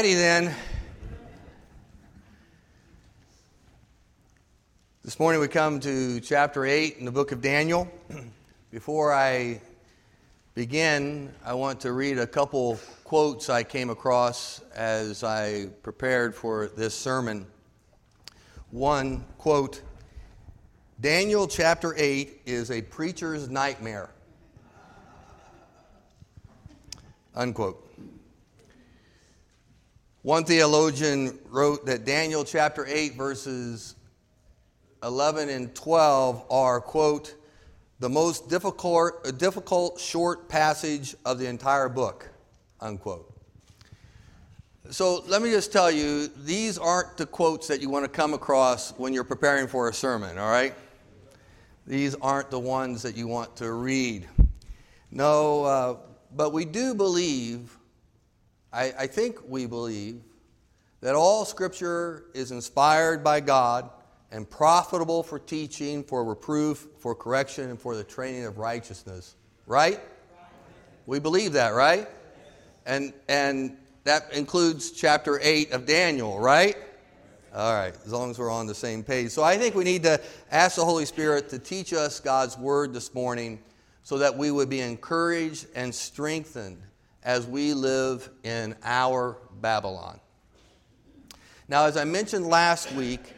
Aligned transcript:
righty 0.00 0.14
then. 0.14 0.54
This 5.04 5.20
morning 5.20 5.42
we 5.42 5.48
come 5.48 5.78
to 5.80 6.20
chapter 6.20 6.64
8 6.64 6.96
in 6.96 7.04
the 7.04 7.12
book 7.12 7.32
of 7.32 7.42
Daniel. 7.42 7.86
Before 8.70 9.12
I 9.12 9.60
begin, 10.54 11.30
I 11.44 11.52
want 11.52 11.80
to 11.80 11.92
read 11.92 12.18
a 12.18 12.26
couple 12.26 12.80
quotes 13.04 13.50
I 13.50 13.62
came 13.62 13.90
across 13.90 14.62
as 14.74 15.22
I 15.22 15.66
prepared 15.82 16.34
for 16.34 16.68
this 16.68 16.94
sermon. 16.94 17.44
One 18.70 19.22
quote 19.36 19.82
Daniel 20.98 21.46
chapter 21.46 21.94
8 21.94 22.40
is 22.46 22.70
a 22.70 22.80
preacher's 22.80 23.50
nightmare. 23.50 24.08
Unquote. 27.34 27.89
One 30.22 30.44
theologian 30.44 31.38
wrote 31.48 31.86
that 31.86 32.04
Daniel 32.04 32.44
chapter 32.44 32.86
8, 32.86 33.14
verses 33.14 33.94
11 35.02 35.48
and 35.48 35.74
12 35.74 36.44
are, 36.50 36.78
quote, 36.78 37.34
the 38.00 38.08
most 38.10 38.50
difficult, 38.50 39.38
difficult 39.38 39.98
short 39.98 40.46
passage 40.46 41.14
of 41.24 41.38
the 41.38 41.46
entire 41.46 41.88
book, 41.88 42.28
unquote. 42.80 43.32
So 44.90 45.22
let 45.26 45.40
me 45.40 45.50
just 45.50 45.72
tell 45.72 45.90
you, 45.90 46.28
these 46.28 46.76
aren't 46.76 47.16
the 47.16 47.24
quotes 47.24 47.66
that 47.68 47.80
you 47.80 47.88
want 47.88 48.04
to 48.04 48.10
come 48.10 48.34
across 48.34 48.90
when 48.98 49.14
you're 49.14 49.24
preparing 49.24 49.68
for 49.68 49.88
a 49.88 49.94
sermon, 49.94 50.36
all 50.36 50.50
right? 50.50 50.74
These 51.86 52.14
aren't 52.16 52.50
the 52.50 52.58
ones 52.58 53.00
that 53.02 53.16
you 53.16 53.26
want 53.26 53.56
to 53.56 53.72
read. 53.72 54.28
No, 55.10 55.64
uh, 55.64 55.96
but 56.36 56.52
we 56.52 56.66
do 56.66 56.94
believe, 56.94 57.78
I, 58.72 58.92
I 58.98 59.06
think 59.06 59.38
we 59.48 59.66
believe, 59.66 60.20
that 61.00 61.14
all 61.14 61.44
Scripture 61.44 62.24
is 62.34 62.50
inspired 62.50 63.24
by 63.24 63.40
God 63.40 63.90
and 64.30 64.48
profitable 64.48 65.22
for 65.22 65.38
teaching, 65.38 66.04
for 66.04 66.24
reproof, 66.24 66.86
for 66.98 67.14
correction, 67.14 67.70
and 67.70 67.80
for 67.80 67.96
the 67.96 68.04
training 68.04 68.44
of 68.44 68.58
righteousness. 68.58 69.34
Right? 69.66 70.00
We 71.06 71.18
believe 71.18 71.54
that, 71.54 71.70
right? 71.70 72.06
And, 72.86 73.12
and 73.28 73.76
that 74.04 74.32
includes 74.32 74.92
chapter 74.92 75.40
8 75.42 75.72
of 75.72 75.86
Daniel, 75.86 76.38
right? 76.38 76.76
All 77.54 77.74
right, 77.74 77.94
as 78.04 78.12
long 78.12 78.30
as 78.30 78.38
we're 78.38 78.50
on 78.50 78.66
the 78.66 78.74
same 78.74 79.02
page. 79.02 79.30
So 79.30 79.42
I 79.42 79.58
think 79.58 79.74
we 79.74 79.82
need 79.82 80.04
to 80.04 80.20
ask 80.52 80.76
the 80.76 80.84
Holy 80.84 81.04
Spirit 81.04 81.48
to 81.48 81.58
teach 81.58 81.92
us 81.92 82.20
God's 82.20 82.56
word 82.56 82.92
this 82.94 83.12
morning 83.12 83.60
so 84.04 84.18
that 84.18 84.36
we 84.36 84.52
would 84.52 84.68
be 84.68 84.80
encouraged 84.80 85.66
and 85.74 85.92
strengthened 85.92 86.80
as 87.22 87.46
we 87.46 87.74
live 87.74 88.28
in 88.44 88.74
our 88.82 89.36
Babylon. 89.60 90.20
Now, 91.68 91.84
as 91.84 91.96
I 91.96 92.04
mentioned 92.04 92.46
last 92.46 92.92
week, 92.92 93.34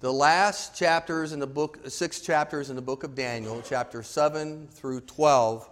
the 0.00 0.12
last 0.12 0.76
chapters 0.76 1.32
in 1.32 1.40
the 1.40 1.46
book, 1.46 1.78
six 1.88 2.20
chapters 2.20 2.70
in 2.70 2.76
the 2.76 2.82
book 2.82 3.04
of 3.04 3.14
Daniel, 3.14 3.62
chapter 3.66 4.02
7 4.02 4.68
through 4.68 5.00
12, 5.02 5.68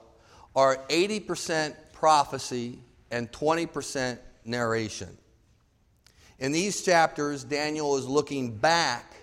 are 0.54 0.78
80% 0.88 1.74
prophecy 1.92 2.78
and 3.10 3.30
20% 3.32 4.18
narration. 4.44 5.16
In 6.38 6.52
these 6.52 6.82
chapters, 6.82 7.44
Daniel 7.44 7.96
is 7.96 8.06
looking 8.06 8.56
back 8.56 9.14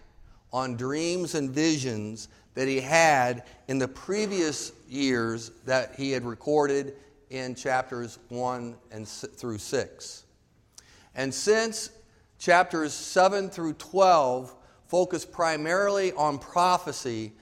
on 0.52 0.76
dreams 0.76 1.36
and 1.36 1.52
visions 1.52 2.28
that 2.54 2.68
he 2.68 2.80
had 2.80 3.44
in 3.68 3.80
the 3.80 3.88
previous 3.88 4.72
years 4.88 5.52
that 5.66 5.96
he 5.96 6.12
had 6.12 6.24
recorded 6.24 6.96
in 7.34 7.56
chapters 7.56 8.20
1 8.30 8.76
and 8.92 9.08
through 9.08 9.58
6. 9.58 10.24
And 11.16 11.34
since 11.34 11.90
chapters 12.38 12.94
7 12.94 13.50
through 13.50 13.74
12 13.74 14.56
focus 14.88 15.26
primarily 15.26 16.12
on 16.14 16.38
prophecy, 16.38 17.34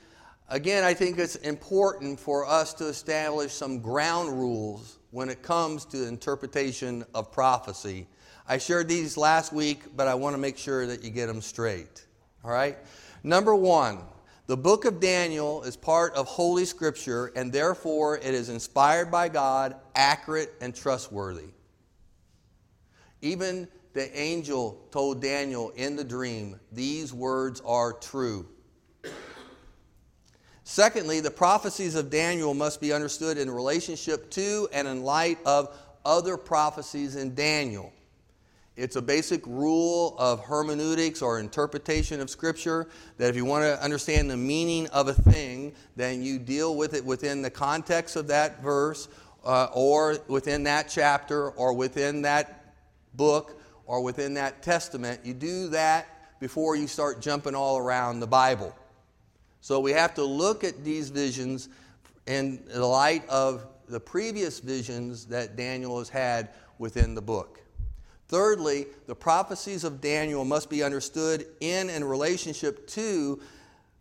again, 0.47 0.83
I 0.83 0.93
think 0.93 1.17
it's 1.17 1.35
important 1.37 2.19
for 2.19 2.47
us 2.47 2.73
to 2.75 2.87
establish 2.87 3.51
some 3.51 3.79
ground 3.79 4.29
rules 4.29 4.99
when 5.11 5.29
it 5.29 5.41
comes 5.41 5.83
to 5.85 6.07
interpretation 6.07 7.03
of 7.13 7.31
prophecy. 7.31 8.07
I 8.47 8.57
shared 8.57 8.87
these 8.87 9.17
last 9.17 9.51
week, 9.51 9.95
but 9.95 10.07
I 10.07 10.15
want 10.15 10.33
to 10.35 10.37
make 10.37 10.57
sure 10.57 10.87
that 10.87 11.03
you 11.03 11.09
get 11.09 11.27
them 11.27 11.41
straight. 11.41 12.05
All 12.43 12.51
right? 12.51 12.77
Number 13.23 13.53
one, 13.53 13.99
the 14.51 14.57
book 14.57 14.83
of 14.83 14.99
Daniel 14.99 15.63
is 15.63 15.77
part 15.77 16.13
of 16.13 16.27
Holy 16.27 16.65
Scripture, 16.65 17.31
and 17.37 17.53
therefore 17.53 18.17
it 18.17 18.33
is 18.33 18.49
inspired 18.49 19.09
by 19.09 19.29
God, 19.29 19.77
accurate, 19.95 20.51
and 20.59 20.75
trustworthy. 20.75 21.47
Even 23.21 23.69
the 23.93 24.13
angel 24.19 24.85
told 24.91 25.21
Daniel 25.21 25.69
in 25.77 25.95
the 25.95 26.03
dream, 26.03 26.59
These 26.69 27.13
words 27.13 27.61
are 27.65 27.93
true. 27.93 28.45
Secondly, 30.65 31.21
the 31.21 31.31
prophecies 31.31 31.95
of 31.95 32.09
Daniel 32.09 32.53
must 32.53 32.81
be 32.81 32.91
understood 32.91 33.37
in 33.37 33.49
relationship 33.49 34.29
to 34.31 34.67
and 34.73 34.85
in 34.85 35.03
light 35.03 35.37
of 35.45 35.73
other 36.03 36.35
prophecies 36.35 37.15
in 37.15 37.35
Daniel. 37.35 37.93
It's 38.77 38.95
a 38.95 39.01
basic 39.01 39.45
rule 39.45 40.15
of 40.17 40.45
hermeneutics 40.45 41.21
or 41.21 41.39
interpretation 41.39 42.21
of 42.21 42.29
Scripture 42.29 42.87
that 43.17 43.29
if 43.29 43.35
you 43.35 43.43
want 43.43 43.63
to 43.63 43.83
understand 43.83 44.31
the 44.31 44.37
meaning 44.37 44.87
of 44.87 45.09
a 45.09 45.13
thing, 45.13 45.73
then 45.97 46.23
you 46.23 46.39
deal 46.39 46.75
with 46.75 46.93
it 46.93 47.03
within 47.03 47.41
the 47.41 47.49
context 47.49 48.15
of 48.15 48.27
that 48.27 48.61
verse 48.61 49.09
uh, 49.43 49.67
or 49.73 50.17
within 50.27 50.63
that 50.63 50.87
chapter 50.89 51.51
or 51.51 51.73
within 51.73 52.21
that 52.21 52.73
book 53.15 53.61
or 53.85 54.01
within 54.01 54.35
that 54.35 54.63
testament. 54.63 55.19
You 55.25 55.33
do 55.33 55.67
that 55.69 56.39
before 56.39 56.77
you 56.77 56.87
start 56.87 57.21
jumping 57.21 57.55
all 57.55 57.77
around 57.77 58.21
the 58.21 58.27
Bible. 58.27 58.75
So 59.59 59.79
we 59.79 59.91
have 59.91 60.13
to 60.15 60.23
look 60.23 60.63
at 60.63 60.83
these 60.83 61.09
visions 61.09 61.67
in 62.25 62.63
the 62.67 62.85
light 62.85 63.27
of 63.27 63.67
the 63.89 63.99
previous 63.99 64.59
visions 64.59 65.25
that 65.25 65.57
Daniel 65.57 65.99
has 65.99 66.09
had 66.09 66.49
within 66.79 67.13
the 67.13 67.21
book. 67.21 67.60
Thirdly, 68.31 68.87
the 69.07 69.15
prophecies 69.15 69.83
of 69.83 69.99
Daniel 69.99 70.45
must 70.45 70.69
be 70.69 70.83
understood 70.83 71.45
in 71.59 71.89
and 71.89 72.09
relationship 72.09 72.87
to 72.87 73.41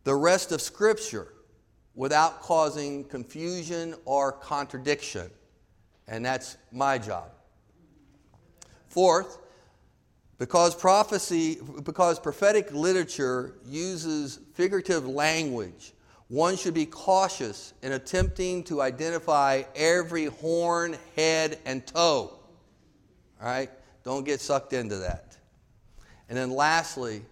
the 0.04 0.14
rest 0.14 0.52
of 0.52 0.62
Scripture 0.62 1.32
without 1.96 2.40
causing 2.40 3.02
confusion 3.02 3.96
or 4.04 4.30
contradiction. 4.30 5.28
And 6.06 6.24
that's 6.24 6.56
my 6.70 6.96
job. 6.96 7.32
Fourth, 8.86 9.38
because 10.38 10.76
prophecy, 10.76 11.58
because 11.82 12.20
prophetic 12.20 12.72
literature 12.72 13.56
uses 13.66 14.38
figurative 14.54 15.08
language, 15.08 15.92
one 16.28 16.56
should 16.56 16.74
be 16.74 16.86
cautious 16.86 17.74
in 17.82 17.90
attempting 17.90 18.62
to 18.64 18.80
identify 18.80 19.64
every 19.74 20.26
horn, 20.26 20.96
head, 21.16 21.58
and 21.66 21.84
toe. 21.84 22.38
All 23.40 23.48
right? 23.48 23.70
Don't 24.04 24.24
get 24.24 24.40
sucked 24.40 24.72
into 24.72 24.96
that. 24.96 25.36
And 26.28 26.38
then 26.38 26.50
lastly, 26.50 27.22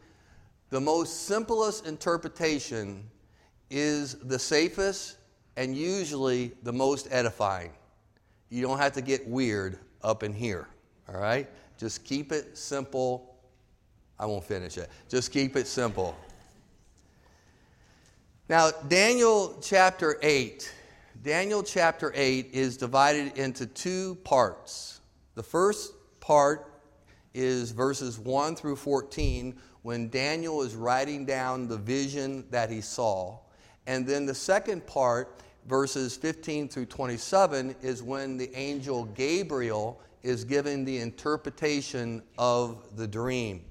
the 0.71 0.81
most 0.81 1.27
simplest 1.27 1.87
interpretation 1.87 3.09
is 3.71 4.15
the 4.15 4.39
safest 4.39 5.17
and 5.57 5.77
usually 5.77 6.53
the 6.63 6.73
most 6.73 7.09
edifying. 7.11 7.71
You 8.51 8.63
don't 8.63 8.79
have 8.79 8.93
to 8.93 9.03
get 9.03 9.27
weird 9.27 9.79
up 10.03 10.23
in 10.23 10.33
here, 10.33 10.69
all 11.09 11.21
right? 11.21 11.49
Just 11.79 12.05
keep 12.05 12.33
it 12.33 12.57
simple. 12.57 13.37
I 14.19 14.27
won't 14.27 14.45
finish 14.45 14.79
it. 14.79 14.91
Just 15.09 15.33
keep 15.33 15.57
it 15.57 15.67
simple. 15.67 16.17
Now, 18.49 18.71
Daniel 18.89 19.59
chapter 19.63 20.19
8. 20.23 20.73
Daniel 21.23 21.63
chapter 21.63 22.13
8 22.15 22.51
is 22.53 22.77
divided 22.77 23.37
into 23.37 23.67
two 23.67 24.17
parts. 24.25 25.01
The 25.35 25.43
first 25.43 25.93
part 26.29 26.71
is 27.33 27.71
verses 27.71 28.19
1 28.19 28.55
through 28.55 28.77
14 28.77 29.57
when 29.81 30.11
Daniel 30.11 30.61
is 30.61 30.75
writing 30.75 31.25
down 31.25 31.67
the 31.67 31.79
vision 31.79 32.45
that 32.51 32.71
he 32.71 32.83
saw. 32.83 33.39
And 33.87 34.07
then 34.07 34.27
the 34.27 34.35
second 34.35 34.87
part, 34.87 35.41
verses 35.67 36.19
15 36.19 36.69
through 36.69 36.85
27, 36.85 37.75
is 37.81 38.03
when 38.03 38.37
the 38.37 38.55
angel 38.55 39.07
Gabriel 39.07 40.03
is 40.23 40.45
giving 40.45 40.85
the 40.85 40.99
interpretation 40.99 42.23
of 42.37 42.77
the 42.99 43.07
dream. 43.07 43.65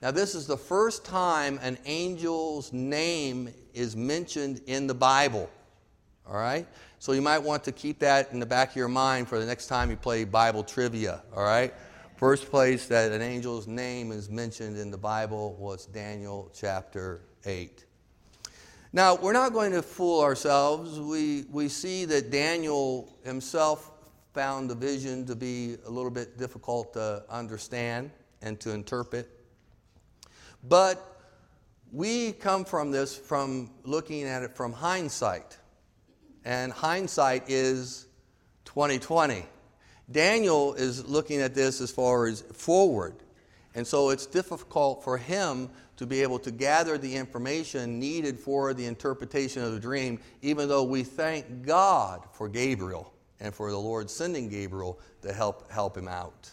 Now, 0.00 0.12
this 0.12 0.36
is 0.36 0.46
the 0.46 0.56
first 0.56 1.04
time 1.04 1.58
an 1.60 1.76
angel's 1.86 2.72
name 2.72 3.52
is 3.74 3.96
mentioned 3.96 4.60
in 4.68 4.86
the 4.86 4.94
Bible. 4.94 5.50
All 6.24 6.36
right? 6.36 6.68
So 7.00 7.12
you 7.12 7.22
might 7.22 7.38
want 7.38 7.64
to 7.64 7.72
keep 7.72 7.98
that 8.00 8.30
in 8.30 8.40
the 8.40 8.46
back 8.46 8.72
of 8.72 8.76
your 8.76 8.86
mind 8.86 9.26
for 9.26 9.38
the 9.38 9.46
next 9.46 9.68
time 9.68 9.88
you 9.88 9.96
play 9.96 10.24
Bible 10.24 10.62
trivia. 10.62 11.22
All 11.34 11.42
right? 11.42 11.72
First 12.16 12.50
place 12.50 12.88
that 12.88 13.10
an 13.10 13.22
angel's 13.22 13.66
name 13.66 14.12
is 14.12 14.28
mentioned 14.28 14.76
in 14.76 14.90
the 14.90 14.98
Bible 14.98 15.56
was 15.58 15.86
Daniel 15.86 16.52
chapter 16.54 17.22
8. 17.46 17.86
Now, 18.92 19.14
we're 19.14 19.32
not 19.32 19.54
going 19.54 19.72
to 19.72 19.80
fool 19.80 20.20
ourselves. 20.20 21.00
We, 21.00 21.46
we 21.50 21.68
see 21.68 22.04
that 22.04 22.30
Daniel 22.30 23.16
himself 23.24 23.92
found 24.34 24.68
the 24.68 24.74
vision 24.74 25.24
to 25.24 25.34
be 25.34 25.76
a 25.86 25.90
little 25.90 26.10
bit 26.10 26.36
difficult 26.36 26.92
to 26.92 27.24
understand 27.30 28.10
and 28.42 28.60
to 28.60 28.72
interpret. 28.72 29.26
But 30.68 31.22
we 31.92 32.32
come 32.32 32.66
from 32.66 32.90
this 32.90 33.16
from 33.16 33.70
looking 33.84 34.24
at 34.24 34.42
it 34.42 34.54
from 34.54 34.74
hindsight. 34.74 35.56
And 36.44 36.72
hindsight 36.72 37.50
is 37.50 38.06
2020. 38.64 39.44
Daniel 40.10 40.74
is 40.74 41.06
looking 41.06 41.40
at 41.40 41.54
this 41.54 41.80
as 41.80 41.90
far 41.90 42.26
as 42.26 42.40
forward. 42.40 43.14
And 43.74 43.86
so 43.86 44.10
it's 44.10 44.26
difficult 44.26 45.04
for 45.04 45.16
him 45.16 45.70
to 45.96 46.06
be 46.06 46.22
able 46.22 46.38
to 46.40 46.50
gather 46.50 46.98
the 46.98 47.14
information 47.14 48.00
needed 48.00 48.40
for 48.40 48.74
the 48.74 48.86
interpretation 48.86 49.62
of 49.62 49.72
the 49.72 49.78
dream, 49.78 50.18
even 50.42 50.68
though 50.68 50.82
we 50.82 51.04
thank 51.04 51.64
God 51.64 52.22
for 52.32 52.48
Gabriel 52.48 53.12
and 53.38 53.54
for 53.54 53.70
the 53.70 53.78
Lord 53.78 54.10
sending 54.10 54.48
Gabriel 54.48 54.98
to 55.22 55.32
help, 55.32 55.70
help 55.70 55.96
him 55.96 56.08
out. 56.08 56.50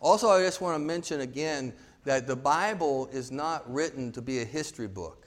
Also, 0.00 0.28
I 0.28 0.42
just 0.42 0.60
want 0.60 0.74
to 0.74 0.84
mention 0.84 1.20
again 1.20 1.72
that 2.04 2.26
the 2.26 2.36
Bible 2.36 3.08
is 3.12 3.30
not 3.30 3.72
written 3.72 4.12
to 4.12 4.20
be 4.20 4.40
a 4.40 4.44
history 4.44 4.88
book. 4.88 5.23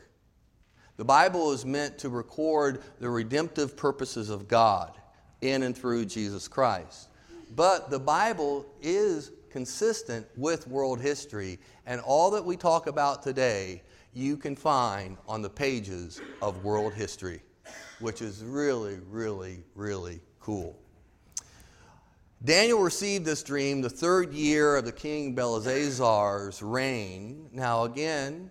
The 0.98 1.06
Bible 1.06 1.52
is 1.52 1.64
meant 1.64 2.00
to 2.00 2.10
record 2.10 2.82
the 3.00 3.10
redemptive 3.10 3.78
purposes 3.78 4.32
of 4.32 4.48
God 4.48 4.98
in 5.42 5.62
and 5.62 5.78
through 5.78 6.06
Jesus 6.06 6.48
Christ. 6.48 7.10
But 7.56 7.92
the 7.92 8.00
Bible 8.00 8.66
is 8.82 9.32
consistent 9.52 10.26
with 10.36 10.68
world 10.68 11.00
history, 11.00 11.60
and 11.86 12.02
all 12.02 12.32
that 12.32 12.44
we 12.44 12.58
talk 12.58 12.88
about 12.88 13.22
today 13.22 13.84
you 14.14 14.38
can 14.38 14.56
find 14.56 15.18
on 15.28 15.44
the 15.44 15.50
pages 15.50 16.20
of 16.42 16.64
world 16.64 16.96
history, 16.96 17.42
which 18.00 18.24
is 18.24 18.44
really, 18.44 18.98
really, 19.08 19.64
really 19.76 20.20
cool. 20.40 20.80
Daniel 22.44 22.80
received 22.80 23.26
this 23.26 23.44
dream 23.44 23.82
the 23.82 23.90
third 23.90 24.34
year 24.34 24.76
of 24.76 24.86
the 24.86 24.92
king 24.92 25.36
Belshazzar's 25.36 26.62
reign. 26.64 27.50
Now, 27.52 27.84
again, 27.84 28.50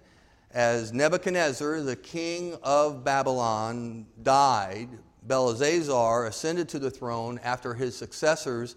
as 0.51 0.93
Nebuchadnezzar, 0.93 1.81
the 1.83 1.97
king 1.97 2.57
of 2.63 3.05
Babylon, 3.05 4.07
died, 4.23 4.89
Belshazzar 5.23 6.27
ascended 6.27 6.69
to 6.71 6.79
the 6.79 6.91
throne 6.91 7.41
after 7.43 7.75
his 7.75 7.97
successors 7.97 8.77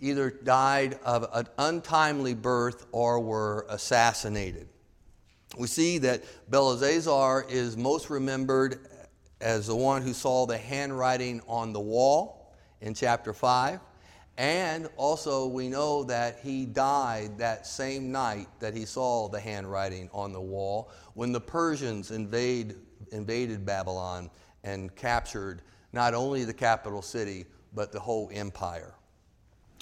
either 0.00 0.30
died 0.30 0.98
of 1.04 1.28
an 1.32 1.48
untimely 1.58 2.34
birth 2.34 2.86
or 2.92 3.18
were 3.18 3.66
assassinated. 3.68 4.68
We 5.58 5.66
see 5.66 5.98
that 5.98 6.22
Belshazzar 6.50 7.46
is 7.48 7.76
most 7.76 8.10
remembered 8.10 8.86
as 9.40 9.66
the 9.66 9.76
one 9.76 10.02
who 10.02 10.12
saw 10.12 10.46
the 10.46 10.58
handwriting 10.58 11.40
on 11.48 11.72
the 11.72 11.80
wall 11.80 12.54
in 12.80 12.94
chapter 12.94 13.32
5. 13.32 13.80
And 14.38 14.88
also, 14.96 15.48
we 15.48 15.68
know 15.68 16.04
that 16.04 16.38
he 16.44 16.64
died 16.64 17.38
that 17.38 17.66
same 17.66 18.12
night 18.12 18.46
that 18.60 18.72
he 18.72 18.84
saw 18.84 19.28
the 19.28 19.40
handwriting 19.40 20.08
on 20.12 20.32
the 20.32 20.40
wall 20.40 20.92
when 21.14 21.32
the 21.32 21.40
Persians 21.40 22.12
invade, 22.12 22.76
invaded 23.10 23.66
Babylon 23.66 24.30
and 24.62 24.94
captured 24.94 25.62
not 25.92 26.14
only 26.14 26.44
the 26.44 26.54
capital 26.54 27.02
city, 27.02 27.46
but 27.74 27.90
the 27.90 27.98
whole 27.98 28.30
empire. 28.32 28.94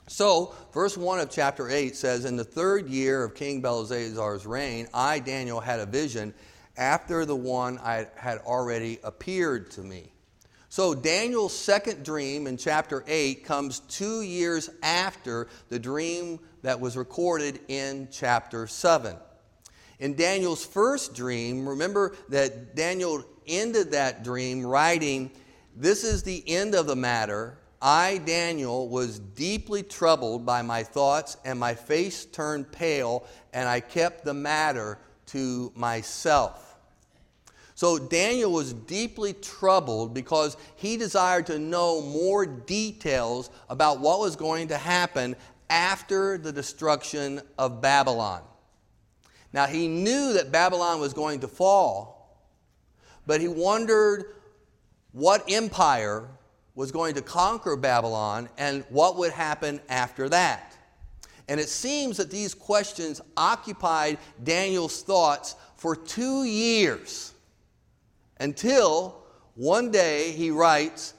So, 0.08 0.54
verse 0.72 0.96
1 0.96 1.20
of 1.20 1.30
chapter 1.30 1.68
8 1.68 1.94
says, 1.94 2.24
In 2.24 2.36
the 2.36 2.44
third 2.44 2.88
year 2.88 3.24
of 3.24 3.34
King 3.34 3.60
Belshazzar's 3.60 4.46
reign, 4.46 4.88
I, 4.94 5.18
Daniel, 5.18 5.60
had 5.60 5.80
a 5.80 5.86
vision 5.86 6.32
after 6.78 7.26
the 7.26 7.36
one 7.36 7.78
I 7.80 8.06
had 8.16 8.38
already 8.38 9.00
appeared 9.04 9.70
to 9.72 9.82
me. 9.82 10.12
So, 10.76 10.94
Daniel's 10.94 11.58
second 11.58 12.04
dream 12.04 12.46
in 12.46 12.58
chapter 12.58 13.02
8 13.06 13.46
comes 13.46 13.80
two 13.80 14.20
years 14.20 14.68
after 14.82 15.48
the 15.70 15.78
dream 15.78 16.38
that 16.60 16.80
was 16.80 16.98
recorded 16.98 17.60
in 17.68 18.08
chapter 18.12 18.66
7. 18.66 19.16
In 20.00 20.16
Daniel's 20.16 20.66
first 20.66 21.14
dream, 21.14 21.66
remember 21.66 22.14
that 22.28 22.76
Daniel 22.76 23.24
ended 23.46 23.92
that 23.92 24.22
dream 24.22 24.66
writing, 24.66 25.30
This 25.74 26.04
is 26.04 26.24
the 26.24 26.44
end 26.46 26.74
of 26.74 26.86
the 26.86 26.94
matter. 26.94 27.56
I, 27.80 28.18
Daniel, 28.18 28.90
was 28.90 29.18
deeply 29.18 29.82
troubled 29.82 30.44
by 30.44 30.60
my 30.60 30.82
thoughts, 30.82 31.38
and 31.42 31.58
my 31.58 31.74
face 31.74 32.26
turned 32.26 32.70
pale, 32.70 33.26
and 33.54 33.66
I 33.66 33.80
kept 33.80 34.26
the 34.26 34.34
matter 34.34 34.98
to 35.28 35.72
myself. 35.74 36.65
So 37.76 37.98
Daniel 37.98 38.52
was 38.52 38.72
deeply 38.72 39.34
troubled 39.34 40.14
because 40.14 40.56
he 40.76 40.96
desired 40.96 41.44
to 41.48 41.58
know 41.58 42.00
more 42.00 42.46
details 42.46 43.50
about 43.68 44.00
what 44.00 44.18
was 44.18 44.34
going 44.34 44.68
to 44.68 44.78
happen 44.78 45.36
after 45.68 46.38
the 46.38 46.50
destruction 46.50 47.42
of 47.58 47.82
Babylon. 47.82 48.40
Now, 49.52 49.66
he 49.66 49.88
knew 49.88 50.32
that 50.32 50.50
Babylon 50.50 51.00
was 51.00 51.12
going 51.12 51.40
to 51.40 51.48
fall, 51.48 52.40
but 53.26 53.42
he 53.42 53.48
wondered 53.48 54.36
what 55.12 55.44
empire 55.46 56.26
was 56.74 56.90
going 56.90 57.14
to 57.16 57.22
conquer 57.22 57.76
Babylon 57.76 58.48
and 58.56 58.86
what 58.88 59.18
would 59.18 59.32
happen 59.32 59.82
after 59.90 60.30
that. 60.30 60.74
And 61.46 61.60
it 61.60 61.68
seems 61.68 62.16
that 62.16 62.30
these 62.30 62.54
questions 62.54 63.20
occupied 63.36 64.16
Daniel's 64.42 65.02
thoughts 65.02 65.56
for 65.76 65.94
two 65.94 66.44
years 66.44 67.34
until 68.38 69.22
one 69.54 69.90
day 69.90 70.32
he 70.32 70.50
writes, 70.50 71.14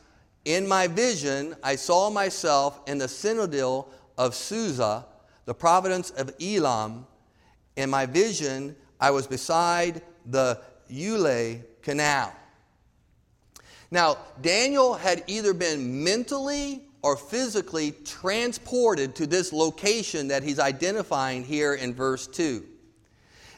In 0.46 0.68
my 0.68 0.88
vision, 0.88 1.56
I 1.64 1.76
saw 1.76 2.10
myself 2.10 2.80
in 2.88 2.98
the 2.98 3.08
citadel 3.08 3.90
of 4.18 4.36
Susa, 4.36 5.06
the 5.46 5.54
province 5.54 6.12
of 6.12 6.34
Elam. 6.42 7.08
In 7.76 7.90
my 7.90 8.06
vision, 8.06 8.76
I 9.00 9.12
was 9.12 9.28
beside 9.28 10.02
the 10.26 10.60
Ulai 10.92 11.62
Canal. 11.82 12.34
Now, 13.90 14.18
Daniel 14.42 14.96
had 14.96 15.24
either 15.28 15.54
been 15.54 16.04
mentally 16.04 16.84
or 17.02 17.16
physically 17.16 17.92
transported 18.04 19.16
to 19.16 19.28
this 19.28 19.54
location 19.54 20.28
that 20.28 20.44
he's 20.44 20.60
identifying 20.60 21.44
here 21.44 21.74
in 21.74 21.94
verse 21.94 22.28
2. 22.28 22.64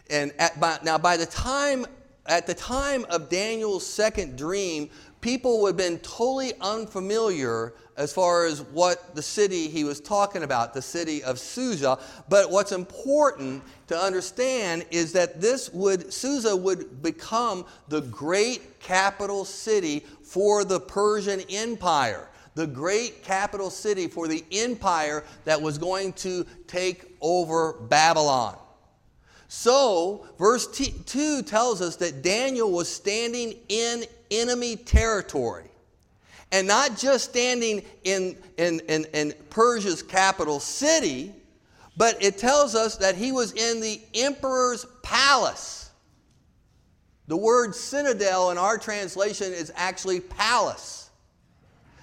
And 0.10 0.32
at, 0.38 0.60
by, 0.60 0.78
now, 0.84 0.98
by 0.98 1.18
the 1.18 1.26
time, 1.26 1.86
at 2.30 2.46
the 2.46 2.54
time 2.54 3.06
of 3.10 3.28
Daniel's 3.28 3.86
second 3.86 4.38
dream, 4.38 4.90
people 5.20 5.62
would 5.62 5.70
have 5.70 5.78
been 5.78 6.00
totally 6.00 6.54
unfamiliar 6.62 7.74
as 7.98 8.14
far 8.14 8.46
as 8.46 8.62
what 8.62 9.14
the 9.16 9.22
city 9.22 9.68
he 9.68 9.84
was 9.84 10.00
talking 10.00 10.44
about, 10.44 10.74
the 10.74 10.82
city 10.82 11.22
of 11.24 11.38
Susa. 11.40 12.00
But 12.30 12.50
what's 12.50 12.72
important 12.72 13.64
to 13.88 13.98
understand 13.98 14.86
is 14.92 15.12
that 15.14 15.42
this 15.42 15.70
would, 15.74 16.14
Susa 16.14 16.56
would 16.56 17.02
become 17.02 17.66
the 17.90 18.02
great 18.02 18.80
capital 18.80 19.44
city 19.44 20.06
for 20.24 20.64
the 20.64 20.80
Persian 20.80 21.42
Empire, 21.50 22.30
the 22.56 22.68
great 22.68 23.24
capital 23.24 23.70
city 23.70 24.08
for 24.08 24.28
the 24.28 24.46
empire 24.52 25.26
that 25.44 25.62
was 25.62 25.78
going 25.78 26.14
to 26.14 26.46
take 26.68 27.18
over 27.22 27.74
Babylon. 27.74 28.58
So, 29.52 30.28
verse 30.38 30.68
2 30.68 31.42
tells 31.42 31.82
us 31.82 31.96
that 31.98 32.22
Daniel 32.22 32.72
was 32.72 32.88
standing 32.88 33.56
in 33.68 34.04
enemy 34.30 34.76
territory. 34.76 35.72
And 36.52 36.68
not 36.68 36.96
just 36.96 37.32
standing 37.32 37.84
in, 38.04 38.38
in, 38.58 38.80
in, 38.88 39.06
in, 39.12 39.34
Persia's 39.50 40.04
capital 40.04 40.60
city, 40.60 41.34
but 41.98 42.24
it 42.24 42.38
tells 42.38 42.76
us 42.76 42.98
that 42.98 43.16
he 43.16 43.32
was 43.32 43.54
in 43.54 43.82
the 43.82 44.00
emperor's 44.14 44.86
palace. 45.02 45.90
The 47.26 47.38
word 47.38 47.74
citadel 47.74 48.52
in 48.52 48.60
our 48.60 48.78
translation 48.78 49.52
is 49.52 49.72
actually 49.76 50.20
palace. 50.20 51.10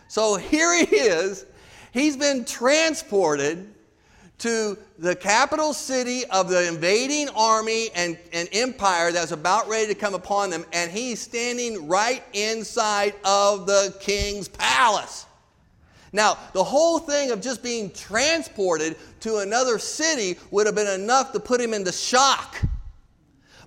So 0.09 0.35
here 0.35 0.85
he 0.85 0.97
is. 0.97 1.47
He's 1.93 2.17
been 2.17 2.45
transported 2.45 3.73
to 4.39 4.77
the 4.99 5.17
capital 5.17 5.73
city 5.73 6.25
of 6.27 6.49
the 6.49 6.69
invading 6.69 7.29
army 7.31 7.89
and, 7.95 8.19
and 8.33 8.49
empire 8.53 9.11
that's 9.11 9.33
about 9.33 9.69
ready 9.69 9.87
to 9.87 9.95
come 9.95 10.15
upon 10.15 10.51
them, 10.51 10.65
and 10.73 10.91
he's 10.91 11.21
standing 11.21 11.89
right 11.89 12.23
inside 12.33 13.15
of 13.25 13.67
the 13.67 13.97
king's 14.01 14.49
palace. 14.49 15.27
Now, 16.13 16.39
the 16.53 16.65
whole 16.65 16.99
thing 16.99 17.31
of 17.31 17.41
just 17.41 17.63
being 17.63 17.91
transported 17.91 18.97
to 19.21 19.39
another 19.39 19.79
city 19.79 20.39
would 20.51 20.67
have 20.67 20.75
been 20.75 21.01
enough 21.01 21.33
to 21.33 21.41
put 21.41 21.61
him 21.61 21.75
into 21.75 21.93
shock. 21.93 22.61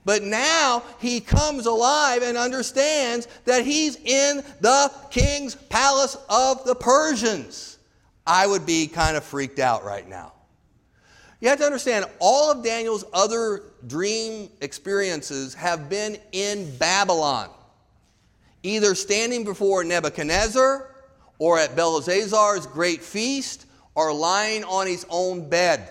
But 0.05 0.23
now 0.23 0.83
he 0.99 1.19
comes 1.19 1.65
alive 1.65 2.23
and 2.23 2.37
understands 2.37 3.27
that 3.45 3.65
he's 3.65 3.97
in 3.97 4.43
the 4.61 4.91
king's 5.11 5.55
palace 5.55 6.17
of 6.29 6.63
the 6.65 6.73
Persians. 6.73 7.77
I 8.25 8.47
would 8.47 8.65
be 8.65 8.87
kind 8.87 9.17
of 9.17 9.23
freaked 9.23 9.59
out 9.59 9.83
right 9.83 10.07
now. 10.07 10.33
You 11.39 11.47
have 11.47 11.59
to 11.59 11.65
understand, 11.65 12.05
all 12.19 12.51
of 12.51 12.63
Daniel's 12.63 13.05
other 13.13 13.63
dream 13.87 14.49
experiences 14.59 15.53
have 15.53 15.89
been 15.89 16.17
in 16.33 16.75
Babylon, 16.77 17.49
either 18.61 18.93
standing 18.93 19.45
before 19.45 19.83
Nebuchadnezzar 19.85 20.93
or 21.37 21.57
at 21.57 21.75
Belshazzar's 21.75 22.67
great 22.67 23.01
feast, 23.01 23.65
or 23.95 24.13
lying 24.13 24.63
on 24.65 24.85
his 24.87 25.05
own 25.09 25.47
bed. 25.49 25.89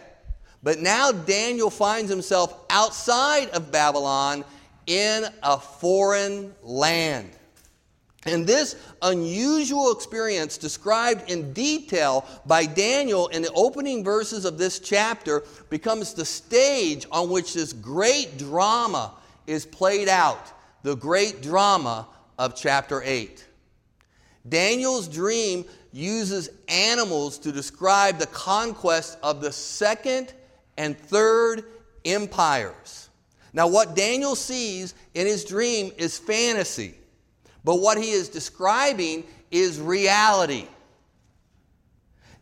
But 0.62 0.80
now 0.80 1.10
Daniel 1.10 1.70
finds 1.70 2.10
himself 2.10 2.54
outside 2.68 3.48
of 3.50 3.72
Babylon 3.72 4.44
in 4.86 5.24
a 5.42 5.58
foreign 5.58 6.54
land. 6.62 7.30
And 8.26 8.46
this 8.46 8.76
unusual 9.00 9.92
experience, 9.92 10.58
described 10.58 11.30
in 11.30 11.52
detail 11.52 12.26
by 12.46 12.66
Daniel 12.66 13.28
in 13.28 13.42
the 13.42 13.52
opening 13.52 14.02
verses 14.02 14.44
of 14.44 14.58
this 14.58 14.80
chapter, 14.80 15.44
becomes 15.70 16.14
the 16.14 16.24
stage 16.24 17.06
on 17.12 17.30
which 17.30 17.54
this 17.54 17.72
great 17.72 18.36
drama 18.36 19.14
is 19.46 19.64
played 19.64 20.08
out 20.08 20.52
the 20.82 20.96
great 20.96 21.42
drama 21.42 22.06
of 22.38 22.54
chapter 22.54 23.02
8. 23.04 23.44
Daniel's 24.48 25.08
dream 25.08 25.64
uses 25.92 26.48
animals 26.68 27.38
to 27.38 27.52
describe 27.52 28.18
the 28.18 28.26
conquest 28.26 29.18
of 29.22 29.40
the 29.40 29.52
second 29.52 30.32
and 30.76 30.98
third 30.98 31.64
empires. 32.04 33.08
Now, 33.52 33.66
what 33.66 33.96
Daniel 33.96 34.36
sees 34.36 34.94
in 35.14 35.26
his 35.26 35.44
dream 35.44 35.90
is 35.96 36.18
fantasy, 36.18 36.97
but 37.64 37.76
what 37.76 37.98
he 37.98 38.10
is 38.10 38.28
describing 38.28 39.24
is 39.50 39.80
reality. 39.80 40.66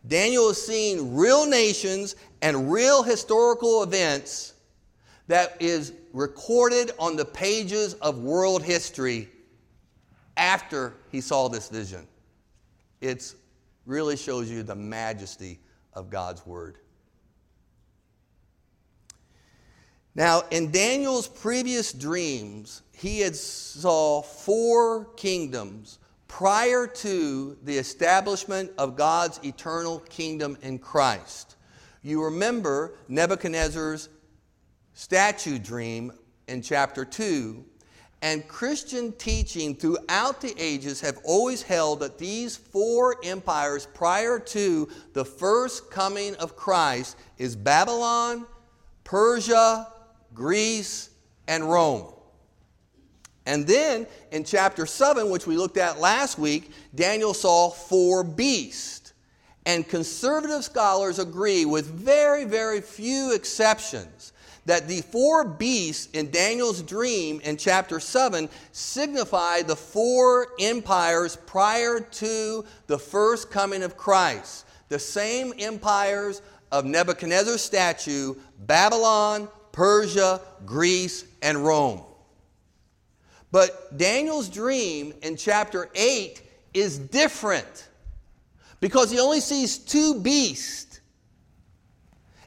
Daniel 0.07 0.49
is 0.49 0.65
seeing 0.65 1.15
real 1.15 1.45
nations 1.45 2.15
and 2.41 2.71
real 2.71 3.03
historical 3.03 3.83
events 3.83 4.53
that 5.27 5.57
is 5.59 5.93
recorded 6.13 6.91
on 6.97 7.15
the 7.15 7.25
pages 7.25 7.93
of 7.95 8.19
world 8.19 8.63
history 8.63 9.29
after 10.37 10.93
he 11.11 11.19
saw 11.19 11.49
this 11.49 11.69
vision. 11.69 12.07
It 13.01 13.33
really 13.85 14.15
shows 14.15 14.49
you 14.49 14.63
the 14.63 14.75
majesty 14.75 15.59
of 15.93 16.09
God's 16.09 16.45
word. 16.45 16.77
Now, 20.17 20.41
in 20.49 20.71
Daniel's 20.71 21.27
previous 21.27 21.93
dreams, 21.93 22.81
he 22.91 23.19
had 23.19 23.35
saw 23.35 24.23
four 24.23 25.05
kingdoms 25.15 25.99
prior 26.27 26.87
to 26.87 27.55
the 27.63 27.77
establishment 27.77 28.71
of 28.79 28.95
God's 28.95 29.39
eternal 29.43 29.99
kingdom 30.09 30.57
in 30.63 30.79
Christ. 30.79 31.55
You 32.01 32.23
remember 32.23 32.95
Nebuchadnezzar's 33.07 34.09
statue 34.95 35.59
dream 35.59 36.11
in 36.47 36.63
chapter 36.63 37.05
2. 37.05 37.63
And 38.23 38.47
Christian 38.47 39.11
teaching 39.11 39.75
throughout 39.75 40.41
the 40.41 40.55
ages 40.57 40.99
have 41.01 41.19
always 41.25 41.61
held 41.61 41.99
that 41.99 42.17
these 42.17 42.57
four 42.57 43.17
empires 43.23 43.87
prior 43.93 44.39
to 44.39 44.89
the 45.13 45.23
first 45.23 45.91
coming 45.91 46.33
of 46.37 46.55
Christ 46.55 47.17
is 47.37 47.55
Babylon, 47.55 48.47
Persia, 49.03 49.93
Greece, 50.37 51.09
and 51.47 51.69
Rome. 51.69 52.13
And 53.47 53.65
then 53.65 54.05
in 54.31 54.43
chapter 54.43 54.85
7, 54.85 55.29
which 55.29 55.47
we 55.47 55.57
looked 55.57 55.77
at 55.77 55.99
last 55.99 56.37
week, 56.37 56.71
Daniel 56.93 57.33
saw 57.33 57.69
four 57.69 58.23
beasts. 58.23 59.13
And 59.65 59.87
conservative 59.87 60.63
scholars 60.63 61.17
agree, 61.19 61.65
with 61.65 61.87
very, 61.87 62.45
very 62.45 62.81
few 62.81 63.33
exceptions, 63.33 64.31
that 64.65 64.87
the 64.87 65.01
four 65.01 65.43
beasts 65.45 66.09
in 66.13 66.29
Daniel's 66.29 66.81
dream 66.81 67.41
in 67.41 67.57
chapter 67.57 67.99
7 67.99 68.47
signify 68.71 69.61
the 69.63 69.75
four 69.75 70.49
empires 70.59 71.37
prior 71.47 71.99
to 71.99 72.63
the 72.87 72.99
first 72.99 73.49
coming 73.49 73.81
of 73.81 73.97
Christ. 73.97 74.65
The 74.89 74.99
same 74.99 75.53
empires 75.57 76.41
of 76.71 76.85
Nebuchadnezzar's 76.85 77.61
statue, 77.61 78.35
Babylon, 78.59 79.47
Persia, 79.77 80.41
Greece, 80.65 81.23
and 81.43 81.63
Rome. 81.63 82.01
But 83.51 83.95
Daniel's 83.95 84.49
dream 84.49 85.13
in 85.21 85.37
chapter 85.37 85.91
8 85.93 86.41
is 86.73 86.97
different 86.97 87.87
because 88.79 89.11
he 89.11 89.19
only 89.19 89.39
sees 89.39 89.77
two 89.77 90.19
beasts 90.19 90.99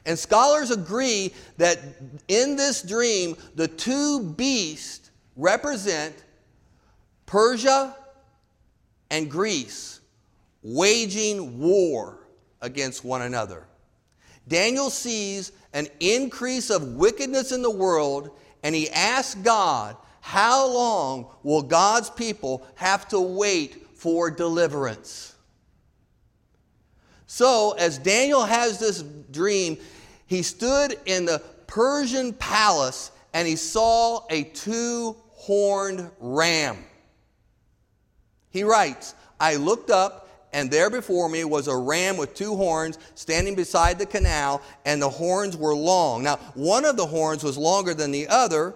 and 0.05 0.19
scholars 0.19 0.71
agree 0.71 1.33
that 1.55 1.79
in 2.27 2.57
this 2.57 2.81
dream, 2.81 3.37
the 3.55 3.69
two 3.69 4.21
beasts 4.21 5.09
represent 5.37 6.25
Persia 7.27 7.95
and 9.09 9.31
Greece 9.31 10.01
waging 10.63 11.59
war 11.59 12.27
against 12.61 13.05
one 13.05 13.21
another. 13.21 13.67
Daniel 14.47 14.89
sees 14.89 15.51
an 15.73 15.87
increase 15.99 16.69
of 16.69 16.95
wickedness 16.95 17.51
in 17.51 17.61
the 17.61 17.71
world, 17.71 18.31
and 18.63 18.75
he 18.75 18.89
asks 18.89 19.35
God, 19.35 19.95
How 20.19 20.67
long 20.67 21.27
will 21.43 21.61
God's 21.61 22.09
people 22.09 22.65
have 22.75 23.07
to 23.09 23.19
wait 23.19 23.87
for 23.95 24.29
deliverance? 24.29 25.35
So, 27.27 27.71
as 27.79 27.97
Daniel 27.97 28.43
has 28.43 28.77
this 28.77 29.01
dream, 29.01 29.77
he 30.27 30.41
stood 30.41 30.97
in 31.05 31.25
the 31.25 31.41
Persian 31.65 32.33
palace 32.33 33.11
and 33.33 33.47
he 33.47 33.55
saw 33.55 34.25
a 34.29 34.43
two 34.43 35.15
horned 35.29 36.09
ram. 36.19 36.77
He 38.49 38.63
writes, 38.63 39.15
I 39.39 39.55
looked 39.55 39.89
up, 39.89 40.27
and 40.53 40.69
there 40.69 40.89
before 40.89 41.29
me 41.29 41.43
was 41.43 41.67
a 41.67 41.75
ram 41.75 42.17
with 42.17 42.33
two 42.33 42.55
horns 42.55 42.97
standing 43.15 43.55
beside 43.55 43.99
the 43.99 44.05
canal, 44.05 44.61
and 44.85 45.01
the 45.01 45.09
horns 45.09 45.55
were 45.55 45.75
long. 45.75 46.23
Now, 46.23 46.37
one 46.55 46.85
of 46.85 46.97
the 46.97 47.07
horns 47.07 47.43
was 47.43 47.57
longer 47.57 47.93
than 47.93 48.11
the 48.11 48.27
other, 48.27 48.75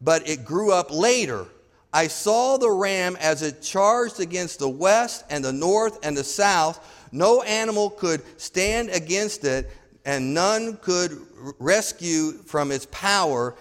but 0.00 0.28
it 0.28 0.44
grew 0.44 0.72
up 0.72 0.90
later. 0.90 1.46
I 1.92 2.08
saw 2.08 2.58
the 2.58 2.70
ram 2.70 3.16
as 3.20 3.42
it 3.42 3.62
charged 3.62 4.20
against 4.20 4.58
the 4.58 4.68
west 4.68 5.24
and 5.30 5.44
the 5.44 5.52
north 5.52 5.98
and 6.04 6.16
the 6.16 6.24
south 6.24 6.80
no 7.12 7.42
animal 7.42 7.90
could 7.90 8.22
stand 8.38 8.90
against 8.90 9.44
it, 9.44 9.70
and 10.04 10.34
none 10.34 10.76
could 10.76 11.18
rescue 11.58 12.32
from 12.32 12.70
its 12.70 12.86
power. 12.90 13.54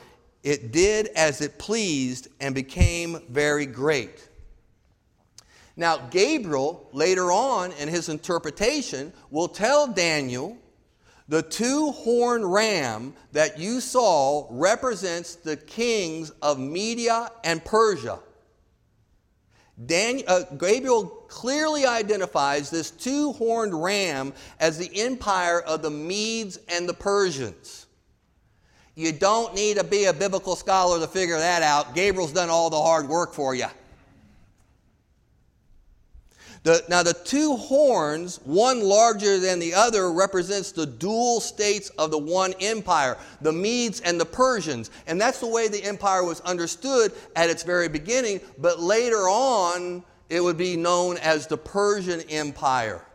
It 0.43 0.72
did 0.72 1.07
as 1.15 1.41
it 1.41 1.57
pleased 1.57 2.27
and 2.39 2.53
became 2.53 3.19
very 3.29 3.65
great. 3.65 4.27
Now, 5.77 5.98
Gabriel, 5.98 6.88
later 6.94 7.32
on 7.32 7.72
in 7.74 7.89
his 7.89 8.08
interpretation, 8.08 9.12
will 9.29 9.50
tell 9.50 9.88
Daniel 9.88 10.58
the 11.27 11.41
two 11.41 11.91
horned 11.91 12.51
ram 12.51 13.13
that 13.32 13.60
you 13.60 13.82
saw 13.82 14.48
represents 14.51 15.36
the 15.36 15.58
kings 15.58 16.29
of 16.41 16.60
Media 16.60 17.32
and 17.44 17.63
Persia. 17.65 18.20
Daniel, 19.86 20.24
uh, 20.29 20.44
Gabriel 20.58 21.05
clearly 21.27 21.86
identifies 21.86 22.70
this 22.70 22.91
two 22.91 23.34
horned 23.34 23.74
ram 23.74 24.34
as 24.60 24.77
the 24.77 24.89
empire 25.01 25.60
of 25.60 25.82
the 25.82 25.89
Medes 25.89 26.58
and 26.70 26.88
the 26.88 26.94
Persians. 26.94 27.88
You 28.96 29.12
don't 29.12 29.53
need 29.53 29.75
to 29.77 29.84
be 29.84 30.05
a 30.05 30.13
biblical 30.13 30.55
scholar 30.55 31.00
to 31.01 31.08
figure 31.08 31.38
that 31.38 31.62
out. 31.62 31.94
Gabriel's 31.94 32.32
done 32.32 32.50
all 32.50 32.70
the 32.70 32.82
hard 32.82 33.10
work 33.10 33.34
for 33.34 33.53
you. 33.53 33.65
The, 36.65 36.84
now, 36.89 37.03
the 37.03 37.13
two 37.13 37.57
horns, 37.57 38.39
one 38.43 38.81
larger 38.81 39.38
than 39.38 39.60
the 39.60 39.75
other, 39.75 40.12
represents 40.12 40.72
the 40.72 40.88
dual 40.88 41.39
states 41.39 41.89
of 41.91 42.10
the 42.10 42.17
one 42.17 42.55
empire, 42.60 43.17
the 43.39 43.53
Medes 43.53 44.00
and 44.00 44.19
the 44.19 44.25
Persians. 44.25 44.89
And 45.05 45.22
that's 45.22 45.39
the 45.39 45.48
way 45.48 45.67
the 45.67 45.84
empire 45.84 46.24
was 46.24 46.41
understood 46.41 47.12
at 47.36 47.51
its 47.51 47.62
very 47.62 47.88
beginning, 47.88 48.41
but 48.57 48.79
later 48.79 49.29
on, 49.29 50.03
it 50.27 50.41
would 50.41 50.57
be 50.57 50.75
known 50.75 51.17
as 51.17 51.45
the 51.45 51.55
Persian 51.55 52.22
Empire. 52.31 53.05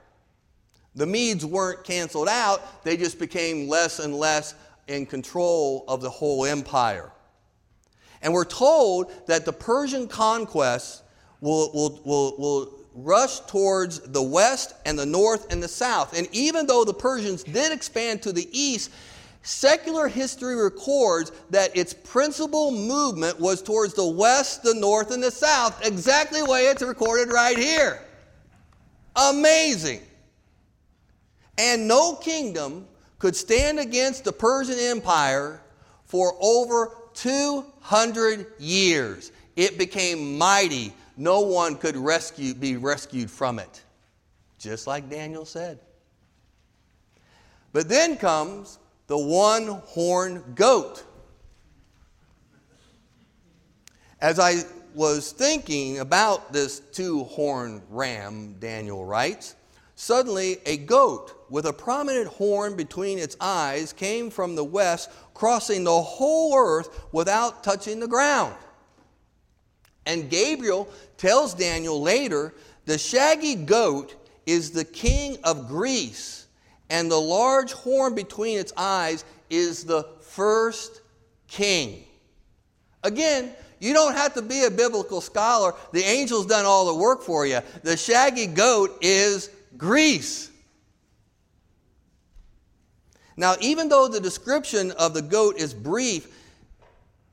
The 0.95 1.07
Medes 1.07 1.45
weren't 1.45 1.83
canceled 1.83 2.28
out, 2.28 2.85
they 2.85 2.97
just 2.97 3.19
became 3.19 3.69
less 3.69 3.99
and 3.99 4.14
less 4.14 4.54
in 4.87 5.07
control 5.07 5.85
of 5.88 6.02
the 6.02 6.11
whole 6.11 6.47
empire. 6.47 7.11
And 8.23 8.33
we're 8.33 8.45
told 8.45 9.11
that 9.26 9.45
the 9.45 9.52
Persian 9.52 10.07
conquest 10.07 11.02
will, 11.40 11.73
will, 11.73 12.00
will, 12.04 12.37
will 12.38 12.79
rushed 13.04 13.49
towards 13.49 14.00
the 14.00 14.23
west 14.23 14.75
and 14.85 14.99
the 14.99 15.07
north 15.07 15.52
and 15.52 15.62
the 15.62 15.69
south. 15.69 16.16
And 16.16 16.28
even 16.33 16.66
though 16.66 16.85
the 16.85 16.95
Persians 16.95 17.42
did 17.42 17.73
expand 17.73 18.23
to 18.23 18.33
the 18.33 18.49
east, 18.52 18.90
secular 19.42 20.09
history 20.09 20.54
records 20.54 21.33
that 21.50 21.76
its 21.76 21.95
principal 21.95 22.71
movement 22.71 23.40
was 23.40 23.62
towards 23.62 23.95
the 23.95 24.07
west, 24.07 24.62
the 24.62 24.75
north, 24.75 25.11
and 25.11 25.23
the 25.23 25.30
south, 25.30 25.87
exactly 25.87 26.40
the 26.40 26.47
way 26.47 26.66
it's 26.66 26.83
recorded 26.83 27.33
right 27.33 27.57
here. 27.57 28.02
Amazing. 29.16 30.00
And 31.59 31.88
no 31.88 32.14
kingdom 32.14 32.87
could 33.19 33.37
stand 33.37 33.78
against 33.78 34.25
the 34.25 34.33
Persian 34.33 34.78
Empire 34.78 35.61
for 36.04 36.35
over 36.40 36.97
200 37.14 38.47
years. 38.59 39.33
It 39.57 39.76
became 39.78 40.38
mighty 40.38 40.95
no 41.17 41.40
one 41.40 41.76
could 41.76 41.97
rescue, 41.97 42.55
be 42.55 42.76
rescued 42.76 43.31
from 43.31 43.59
it. 43.59 43.83
just 44.61 44.87
like 44.87 45.09
Daniel 45.09 45.45
said. 45.45 45.81
But 47.73 47.88
then 47.88 48.17
comes 48.17 48.79
the 49.07 49.19
one 49.19 49.67
horned 49.87 50.55
goat. 50.55 51.02
As 54.21 54.38
I 54.38 54.57
was 54.95 55.33
thinking 55.33 56.00
about 56.00 56.52
this 56.52 56.81
two 56.93 57.25
horned 57.25 57.83
ram, 57.88 58.57
Daniel 58.61 59.05
writes, 59.05 59.57
suddenly 59.95 60.59
a 60.67 60.76
goat 60.76 61.47
with 61.49 61.64
a 61.67 61.73
prominent 61.73 62.26
horn 62.26 62.76
between 62.76 63.19
its 63.19 63.37
eyes 63.40 63.93
came 63.93 64.31
from 64.31 64.55
the 64.55 64.64
west, 64.64 65.11
crossing 65.33 65.85
the 65.85 66.02
whole 66.02 66.55
earth 66.57 67.07
without 67.12 67.64
touching 67.64 67.99
the 67.99 68.09
ground. 68.09 68.55
And 70.07 70.30
Gabriel 70.30 70.88
tells 71.16 71.54
Daniel 71.54 72.00
later 72.00 72.54
the 72.87 72.99
shaggy 72.99 73.54
goat 73.54 74.14
is 74.47 74.71
the 74.73 74.85
king 74.85 75.38
of 75.45 75.69
Greece, 75.69 76.47
and 76.88 77.11
the 77.11 77.21
large 77.21 77.73
horn 77.73 78.14
between 78.14 78.59
its 78.59 78.73
eyes 78.76 79.25
is 79.49 79.85
the 79.85 80.04
first 80.21 81.02
king. 81.47 82.04
Again, 83.02 83.52
you 83.78 83.95
don't 83.95 84.14
have 84.14 84.35
to 84.35 84.42
be 84.42 84.64
a 84.64 84.71
biblical 84.71 85.21
scholar. 85.21 85.75
The 85.92 86.04
angel's 86.04 86.47
done 86.47 86.64
all 86.66 86.87
the 86.87 87.00
work 87.00 87.23
for 87.23 87.47
you. 87.47 87.61
The 87.83 87.97
shaggy 87.97 88.47
goat 88.47 88.99
is 89.00 89.50
Greece. 89.76 90.50
Now, 93.37 93.54
even 93.61 93.88
though 93.88 94.07
the 94.07 94.21
description 94.21 94.90
of 94.92 95.14
the 95.14 95.23
goat 95.23 95.57
is 95.57 95.73
brief, 95.73 96.28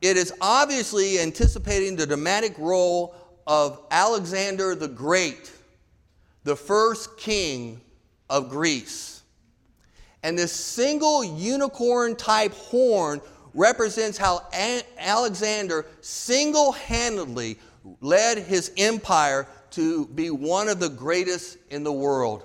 it 0.02 0.18
is 0.18 0.34
obviously 0.42 1.20
anticipating 1.20 1.96
the 1.96 2.06
dramatic 2.06 2.58
role 2.58 3.16
of 3.46 3.82
Alexander 3.92 4.76
the 4.76 4.88
Great, 4.88 5.52
the 6.44 6.56
first 6.56 7.18
king 7.18 7.82
of 8.30 8.50
Greece. 8.50 9.22
And 10.24 10.38
this 10.38 10.52
single 10.52 11.24
unicorn 11.24 12.16
type 12.16 12.54
horn 12.54 13.22
represents 13.54 14.18
how 14.18 14.48
Alexander 14.98 15.86
single 16.02 16.74
handedly 16.74 17.58
led 18.02 18.38
his 18.38 18.72
empire 18.78 19.48
to 19.72 20.06
be 20.08 20.30
one 20.30 20.68
of 20.68 20.80
the 20.80 20.90
greatest 20.90 21.58
in 21.70 21.84
the 21.84 21.92
world. 21.92 22.44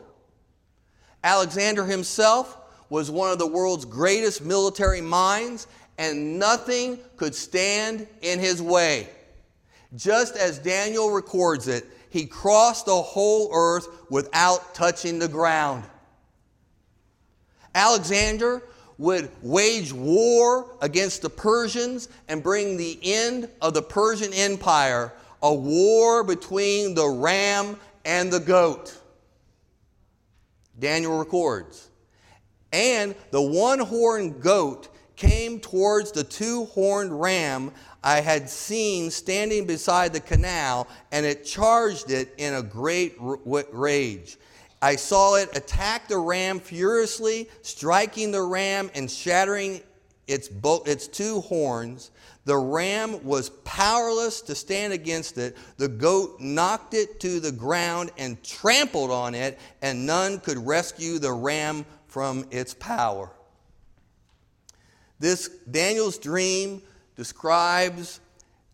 Alexander 1.25 1.85
himself 1.85 2.59
was 2.88 3.11
one 3.11 3.30
of 3.30 3.38
the 3.38 3.47
world's 3.47 3.85
greatest 3.85 4.44
military 4.44 5.00
minds, 5.00 5.66
and 6.02 6.37
nothing 6.37 6.99
could 7.16 7.32
stand 7.32 8.09
in 8.23 8.40
his 8.40 8.61
way. 8.61 9.09
Just 9.94 10.35
as 10.35 10.59
Daniel 10.59 11.12
records 11.12 11.68
it, 11.68 11.87
he 12.11 12.26
crossed 12.26 12.87
the 12.87 13.02
whole 13.02 13.50
earth 13.54 13.87
without 14.11 14.75
touching 14.75 15.21
the 15.21 15.28
ground. 15.28 15.85
Alexander 17.73 18.64
would 18.99 19.30
wage 19.42 19.92
war 19.92 20.76
against 20.82 21.23
the 21.23 21.30
Persians 21.30 22.09
and 22.26 22.42
bring 22.42 22.76
the 22.76 22.99
end 23.00 23.49
of 23.61 23.73
the 23.73 23.82
Persian 23.82 24.32
Empire, 24.35 25.12
a 25.40 25.54
war 25.54 26.25
between 26.25 26.94
the 26.94 27.06
ram 27.06 27.78
and 28.04 28.32
the 28.32 28.40
goat. 28.40 28.99
Daniel 30.80 31.16
records. 31.16 31.90
And 32.73 33.14
the 33.30 33.40
one 33.40 33.78
horned 33.78 34.40
goat 34.40 34.88
came 35.16 35.61
towards 35.61 36.12
the 36.12 36.25
two 36.25 36.66
horned 36.66 37.21
ram 37.21 37.73
I 38.04 38.21
had 38.21 38.50
seen 38.50 39.11
standing 39.11 39.64
beside 39.66 40.12
the 40.12 40.21
canal, 40.21 40.88
and 41.12 41.25
it 41.25 41.45
charged 41.45 42.11
it 42.11 42.35
in 42.37 42.54
a 42.54 42.62
great 42.62 43.14
rage. 43.19 44.38
I 44.81 44.97
saw 44.97 45.37
it 45.37 45.57
attack 45.57 46.09
the 46.09 46.19
ram 46.19 46.59
furiously, 46.59 47.49
striking 47.62 48.33
the 48.33 48.42
ram 48.42 48.90
and 48.97 49.09
shattering 49.09 49.81
its, 50.26 50.49
bo- 50.49 50.83
its 50.85 51.07
two 51.07 51.40
horns. 51.42 52.11
The 52.45 52.57
ram 52.57 53.25
was 53.25 53.50
powerless 53.50 54.41
to 54.43 54.56
stand 54.56 54.93
against 54.93 55.39
it. 55.39 55.56
The 55.76 55.87
goat 55.87 56.41
knocked 56.41 56.95
it 56.95 57.21
to 57.21 57.39
the 57.39 57.52
ground 57.52 58.10
and 58.19 58.43
trampled 58.43 59.13
on 59.13 59.37
it, 59.37 59.60
and 59.80 60.04
none 60.04 60.41
could 60.41 60.58
rescue 60.58 61.21
the 61.21 61.32
ram 61.32 61.87
from 62.08 62.45
its 62.50 62.75
power. 62.75 63.30
This 65.23 65.47
Daniel's 65.71 66.19
dream 66.19 66.82
describes 67.15 68.19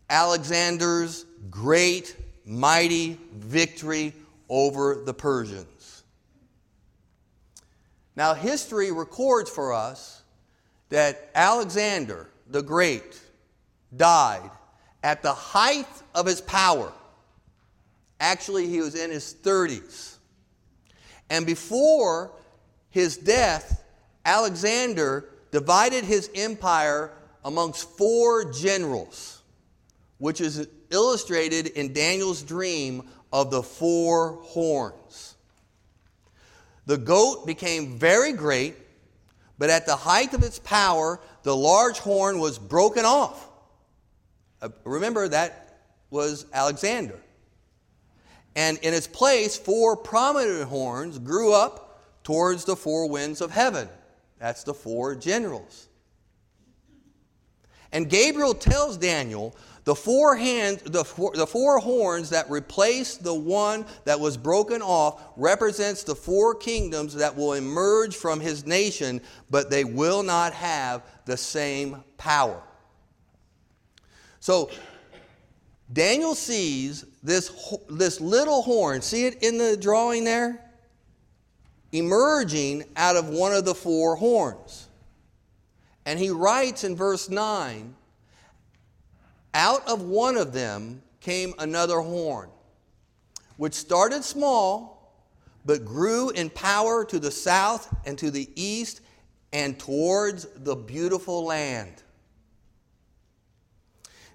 Alexander's 0.09 1.27
great, 1.51 2.15
mighty 2.43 3.19
victory 3.35 4.15
over 4.49 5.03
the 5.05 5.13
Persians. 5.13 6.01
Now, 8.15 8.33
history 8.33 8.91
records 8.91 9.47
for 9.47 9.73
us 9.73 10.23
that 10.89 11.29
Alexander 11.35 12.31
the 12.49 12.63
Great 12.63 13.21
died 13.95 14.49
at 15.03 15.21
the 15.21 15.33
height 15.33 15.85
of 16.15 16.25
his 16.25 16.41
power. 16.41 16.91
Actually, 18.19 18.65
he 18.65 18.81
was 18.81 18.95
in 18.95 19.11
his 19.11 19.35
30s. 19.43 20.15
And 21.29 21.45
before 21.45 22.31
his 22.89 23.17
death, 23.17 23.83
Alexander 24.25 25.28
divided 25.51 26.03
his 26.03 26.29
empire 26.35 27.11
amongst 27.43 27.89
four 27.97 28.51
generals, 28.51 29.41
which 30.17 30.41
is 30.41 30.67
illustrated 30.91 31.67
in 31.67 31.93
Daniel's 31.93 32.41
dream 32.41 33.07
of 33.31 33.51
the 33.51 33.63
four 33.63 34.39
horns. 34.43 35.35
The 36.85 36.97
goat 36.97 37.45
became 37.45 37.97
very 37.97 38.33
great, 38.33 38.75
but 39.57 39.69
at 39.69 39.85
the 39.85 39.95
height 39.95 40.33
of 40.33 40.43
its 40.43 40.59
power, 40.59 41.19
the 41.43 41.55
large 41.55 41.99
horn 41.99 42.39
was 42.39 42.57
broken 42.57 43.05
off. 43.05 43.47
Uh, 44.61 44.69
remember, 44.83 45.27
that 45.27 45.81
was 46.09 46.45
Alexander. 46.51 47.19
And 48.55 48.77
in 48.79 48.93
its 48.93 49.07
place, 49.07 49.57
four 49.57 49.95
prominent 49.95 50.63
horns 50.63 51.19
grew 51.19 51.53
up 51.53 52.01
towards 52.23 52.65
the 52.65 52.75
four 52.75 53.07
winds 53.07 53.41
of 53.41 53.51
heaven. 53.51 53.87
That's 54.39 54.63
the 54.63 54.73
four 54.73 55.15
generals. 55.15 55.87
And 57.91 58.09
Gabriel 58.09 58.53
tells 58.53 58.97
Daniel 58.97 59.55
the 59.83 59.95
four, 59.95 60.35
hands, 60.35 60.83
the, 60.83 61.03
four, 61.03 61.33
the 61.33 61.47
four 61.47 61.79
horns 61.79 62.29
that 62.29 62.49
replace 62.49 63.17
the 63.17 63.33
one 63.33 63.85
that 64.05 64.19
was 64.19 64.37
broken 64.37 64.81
off 64.81 65.21
represents 65.35 66.03
the 66.03 66.13
four 66.15 66.53
kingdoms 66.53 67.15
that 67.15 67.35
will 67.35 67.53
emerge 67.53 68.15
from 68.15 68.39
his 68.39 68.67
nation, 68.67 69.19
but 69.49 69.71
they 69.71 69.83
will 69.83 70.21
not 70.21 70.53
have 70.53 71.03
the 71.25 71.35
same 71.35 72.03
power. 72.17 72.61
So 74.39 74.69
Daniel 75.91 76.35
sees 76.35 77.05
this, 77.23 77.51
this 77.89 78.21
little 78.21 78.61
horn, 78.61 79.01
see 79.01 79.25
it 79.25 79.41
in 79.41 79.57
the 79.57 79.75
drawing 79.75 80.23
there? 80.23 80.68
Emerging 81.91 82.83
out 82.95 83.15
of 83.15 83.29
one 83.29 83.53
of 83.53 83.65
the 83.65 83.75
four 83.75 84.15
horns. 84.15 84.87
And 86.05 86.19
he 86.19 86.29
writes 86.29 86.83
in 86.83 86.95
verse 86.95 87.29
9 87.29 87.95
out 89.53 89.87
of 89.87 90.03
one 90.03 90.37
of 90.37 90.53
them 90.53 91.01
came 91.21 91.53
another 91.57 91.99
horn, 91.99 92.49
which 93.57 93.73
started 93.73 94.23
small, 94.23 95.13
but 95.65 95.85
grew 95.85 96.29
in 96.29 96.49
power 96.49 97.03
to 97.05 97.19
the 97.19 97.31
south 97.31 97.93
and 98.05 98.17
to 98.17 98.31
the 98.31 98.49
east 98.55 99.01
and 99.51 99.79
towards 99.79 100.47
the 100.55 100.75
beautiful 100.75 101.43
land. 101.43 102.03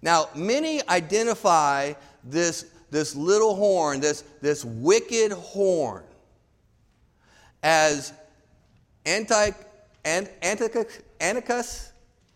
Now, 0.03 0.29
many 0.35 0.87
identify 0.88 1.95
this, 2.25 2.67
this 2.90 3.17
little 3.17 3.55
horn, 3.55 4.01
this, 4.01 4.23
this 4.43 4.64
wicked 4.64 5.33
horn, 5.33 6.05
as 7.64 8.12
Antiochus 9.07 9.57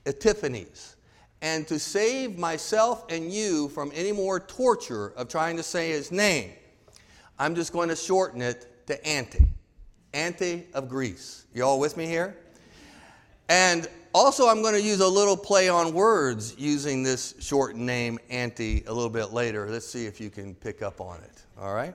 Epiphanes 0.06 0.96
and 1.42 1.68
to 1.68 1.78
save 1.78 2.38
myself 2.38 3.04
and 3.10 3.30
you 3.30 3.68
from 3.68 3.92
any 3.94 4.10
more 4.10 4.40
torture 4.40 5.08
of 5.10 5.28
trying 5.28 5.56
to 5.58 5.62
say 5.62 5.90
his 5.90 6.10
name, 6.10 6.50
I'm 7.38 7.54
just 7.54 7.72
going 7.72 7.90
to 7.90 7.96
shorten 7.96 8.40
it 8.42 8.86
to 8.88 9.06
Anti. 9.06 9.46
Anti 10.14 10.64
of 10.72 10.88
Greece. 10.88 11.44
You 11.54 11.62
all 11.62 11.78
with 11.78 11.98
me 11.98 12.06
here? 12.06 12.34
And 13.50 13.86
also, 14.14 14.48
I'm 14.48 14.62
going 14.62 14.74
to 14.74 14.82
use 14.82 15.00
a 15.00 15.06
little 15.06 15.36
play 15.36 15.68
on 15.68 15.92
words 15.92 16.54
using 16.58 17.02
this 17.02 17.34
shortened 17.38 17.84
name, 17.84 18.18
Anti, 18.30 18.82
a 18.86 18.92
little 18.92 19.10
bit 19.10 19.32
later. 19.32 19.68
Let's 19.68 19.86
see 19.86 20.06
if 20.06 20.20
you 20.20 20.30
can 20.30 20.54
pick 20.54 20.80
up 20.80 21.02
on 21.02 21.20
it. 21.20 21.42
All 21.60 21.74
right? 21.74 21.94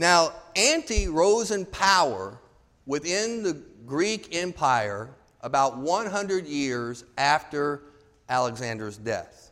Now, 0.00 0.32
Anti 0.56 1.08
rose 1.08 1.50
in 1.50 1.66
power 1.66 2.40
within 2.86 3.42
the 3.42 3.62
Greek 3.84 4.34
Empire 4.34 5.10
about 5.42 5.76
100 5.76 6.46
years 6.46 7.04
after 7.18 7.82
Alexander's 8.26 8.96
death. 8.96 9.50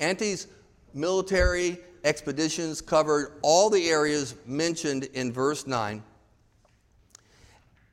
Anti's 0.00 0.48
military 0.94 1.78
expeditions 2.02 2.80
covered 2.80 3.38
all 3.42 3.70
the 3.70 3.88
areas 3.88 4.34
mentioned 4.44 5.04
in 5.14 5.32
verse 5.32 5.64
9, 5.64 6.02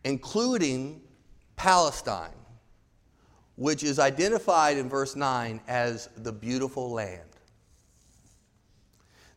including 0.05 1.01
Palestine, 1.55 2.33
which 3.57 3.83
is 3.83 3.99
identified 3.99 4.77
in 4.77 4.89
verse 4.89 5.15
9 5.15 5.61
as 5.67 6.09
the 6.17 6.31
beautiful 6.31 6.89
land. 6.89 7.29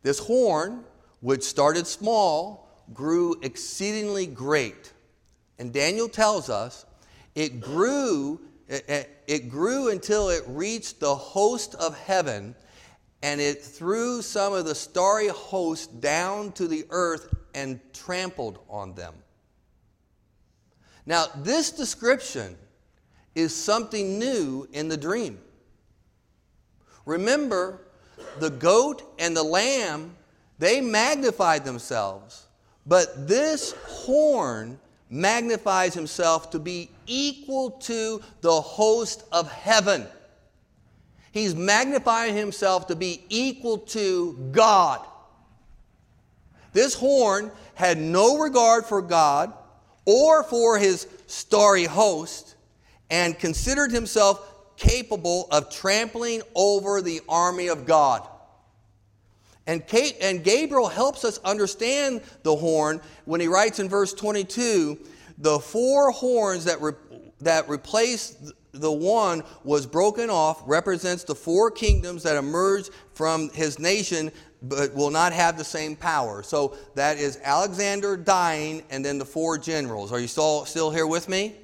This 0.01 0.17
horn, 0.17 0.83
which 1.21 1.43
started 1.43 1.85
small, 1.87 2.69
grew 2.93 3.35
exceedingly 3.41 4.25
great. 4.25 4.93
And 5.57 5.73
Daniel 5.73 6.09
tells 6.09 6.49
us 6.49 6.85
it 7.35 7.61
grew, 7.61 8.41
it, 8.67 9.09
it 9.27 9.49
grew 9.49 9.89
until 9.89 10.29
it 10.29 10.43
reached 10.47 10.99
the 10.99 11.15
host 11.15 11.75
of 11.75 11.97
heaven, 11.97 12.55
and 13.21 13.41
it 13.41 13.61
threw 13.61 14.21
some 14.21 14.53
of 14.53 14.65
the 14.65 14.75
starry 14.75 15.27
host 15.27 15.99
down 15.99 16.51
to 16.53 16.67
the 16.67 16.85
earth 16.89 17.33
and 17.53 17.79
trampled 17.93 18.59
on 18.69 18.95
them. 18.95 19.13
Now, 21.05 21.25
this 21.37 21.71
description 21.71 22.55
is 23.35 23.53
something 23.55 24.19
new 24.19 24.67
in 24.71 24.87
the 24.87 24.97
dream. 24.97 25.39
Remember, 27.05 27.81
the 28.39 28.49
goat 28.49 29.15
and 29.17 29.35
the 29.35 29.43
lamb, 29.43 30.15
they 30.59 30.81
magnified 30.81 31.65
themselves, 31.65 32.45
but 32.85 33.27
this 33.27 33.71
horn 33.85 34.79
magnifies 35.09 35.93
himself 35.93 36.51
to 36.51 36.59
be 36.59 36.89
equal 37.07 37.71
to 37.71 38.21
the 38.41 38.61
host 38.61 39.23
of 39.31 39.51
heaven. 39.51 40.05
He's 41.31 41.55
magnifying 41.55 42.35
himself 42.35 42.87
to 42.87 42.95
be 42.95 43.23
equal 43.29 43.79
to 43.79 44.49
God. 44.51 45.05
This 46.73 46.93
horn 46.93 47.51
had 47.75 47.97
no 47.97 48.37
regard 48.37 48.85
for 48.85 49.01
God 49.01 49.53
or 50.05 50.43
for 50.43 50.77
his 50.77 51.07
starry 51.27 51.85
host 51.85 52.55
and 53.09 53.37
considered 53.37 53.91
himself 53.91 54.75
capable 54.77 55.47
of 55.51 55.71
trampling 55.71 56.41
over 56.55 57.01
the 57.01 57.21
army 57.27 57.67
of 57.67 57.85
God. 57.85 58.27
And, 59.69 59.85
Kate, 59.85 60.17
and 60.19 60.43
Gabriel 60.43 60.87
helps 60.87 61.23
us 61.23 61.37
understand 61.45 62.21
the 62.41 62.55
horn 62.55 62.99
when 63.25 63.39
he 63.39 63.45
writes 63.45 63.77
in 63.77 63.87
verse 63.87 64.15
22 64.15 64.97
the 65.37 65.59
four 65.59 66.09
horns 66.09 66.65
that, 66.65 66.81
re, 66.81 66.93
that 67.41 67.69
replaced 67.69 68.51
the 68.71 68.91
one 68.91 69.43
was 69.63 69.85
broken 69.85 70.31
off, 70.31 70.63
represents 70.65 71.23
the 71.23 71.35
four 71.35 71.69
kingdoms 71.69 72.23
that 72.23 72.35
emerge 72.35 72.89
from 73.13 73.51
his 73.51 73.77
nation 73.77 74.31
but 74.63 74.95
will 74.95 75.11
not 75.11 75.33
have 75.33 75.55
the 75.55 75.63
same 75.63 75.95
power. 75.95 76.41
So 76.41 76.75
that 76.95 77.19
is 77.19 77.37
Alexander 77.43 78.17
dying 78.17 78.81
and 78.89 79.05
then 79.05 79.19
the 79.19 79.25
four 79.25 79.59
generals. 79.59 80.11
Are 80.11 80.19
you 80.19 80.27
still, 80.27 80.65
still 80.65 80.89
here 80.89 81.05
with 81.05 81.29
me? 81.29 81.55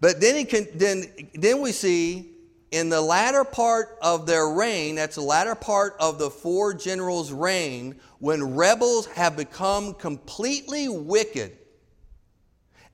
But 0.00 0.20
then, 0.20 0.34
he 0.34 0.44
can, 0.44 0.66
then, 0.74 1.04
then 1.34 1.60
we 1.60 1.70
see 1.70 2.32
in 2.70 2.88
the 2.88 3.00
latter 3.00 3.44
part 3.44 3.98
of 4.00 4.26
their 4.26 4.48
reign, 4.48 4.94
that's 4.94 5.16
the 5.16 5.22
latter 5.22 5.54
part 5.54 5.96
of 5.98 6.18
the 6.18 6.30
four 6.30 6.72
generals' 6.72 7.32
reign, 7.32 7.98
when 8.20 8.54
rebels 8.54 9.06
have 9.06 9.36
become 9.36 9.94
completely 9.94 10.88
wicked, 10.88 11.56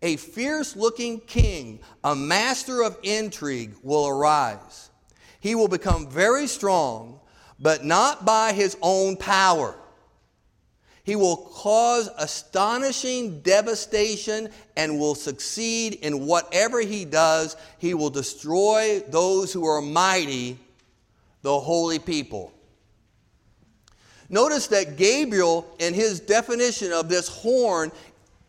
a 0.02 0.16
fierce 0.16 0.76
looking 0.76 1.20
king, 1.20 1.80
a 2.04 2.14
master 2.14 2.82
of 2.82 2.98
intrigue, 3.02 3.74
will 3.82 4.06
arise. 4.06 4.90
He 5.40 5.54
will 5.54 5.68
become 5.68 6.08
very 6.08 6.46
strong, 6.46 7.20
but 7.58 7.84
not 7.84 8.24
by 8.24 8.52
his 8.52 8.76
own 8.80 9.16
power. 9.16 9.74
He 11.06 11.14
will 11.14 11.36
cause 11.36 12.10
astonishing 12.18 13.38
devastation 13.42 14.48
and 14.76 14.98
will 14.98 15.14
succeed 15.14 15.94
in 16.02 16.26
whatever 16.26 16.80
he 16.80 17.04
does. 17.04 17.56
He 17.78 17.94
will 17.94 18.10
destroy 18.10 19.04
those 19.08 19.52
who 19.52 19.64
are 19.68 19.80
mighty, 19.80 20.58
the 21.42 21.60
holy 21.60 22.00
people. 22.00 22.52
Notice 24.28 24.66
that 24.66 24.96
Gabriel, 24.96 25.64
in 25.78 25.94
his 25.94 26.18
definition 26.18 26.90
of 26.90 27.08
this 27.08 27.28
horn, 27.28 27.92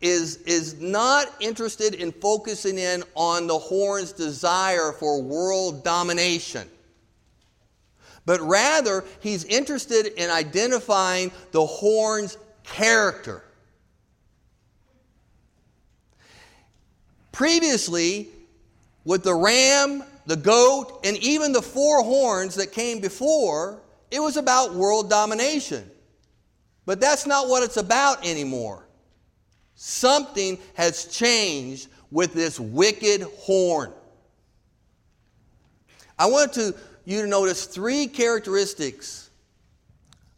is, 0.00 0.38
is 0.38 0.80
not 0.80 1.32
interested 1.38 1.94
in 1.94 2.10
focusing 2.10 2.76
in 2.76 3.04
on 3.14 3.46
the 3.46 3.58
horn's 3.58 4.10
desire 4.10 4.90
for 4.90 5.22
world 5.22 5.84
domination 5.84 6.68
but 8.28 8.42
rather 8.42 9.06
he's 9.20 9.44
interested 9.44 10.08
in 10.22 10.28
identifying 10.28 11.32
the 11.52 11.64
horn's 11.64 12.36
character. 12.72 13.42
Previously, 17.32 18.28
with 19.04 19.22
the 19.22 19.34
ram, 19.34 20.02
the 20.26 20.36
goat, 20.36 21.00
and 21.04 21.16
even 21.18 21.52
the 21.52 21.62
four 21.62 22.02
horns 22.02 22.54
that 22.56 22.72
came 22.72 23.00
before, 23.00 23.80
it 24.10 24.20
was 24.20 24.36
about 24.36 24.74
world 24.74 25.08
domination. 25.08 25.88
But 26.84 27.00
that's 27.00 27.26
not 27.26 27.48
what 27.48 27.62
it's 27.62 27.76
about 27.76 28.26
anymore. 28.26 28.86
Something 29.74 30.58
has 30.74 31.04
changed 31.04 31.88
with 32.10 32.34
this 32.34 32.58
wicked 32.58 33.22
horn. 33.22 33.92
I 36.18 36.26
want 36.26 36.52
to, 36.54 36.74
you 37.04 37.22
to 37.22 37.28
notice 37.28 37.66
three 37.66 38.06
characteristics 38.06 39.30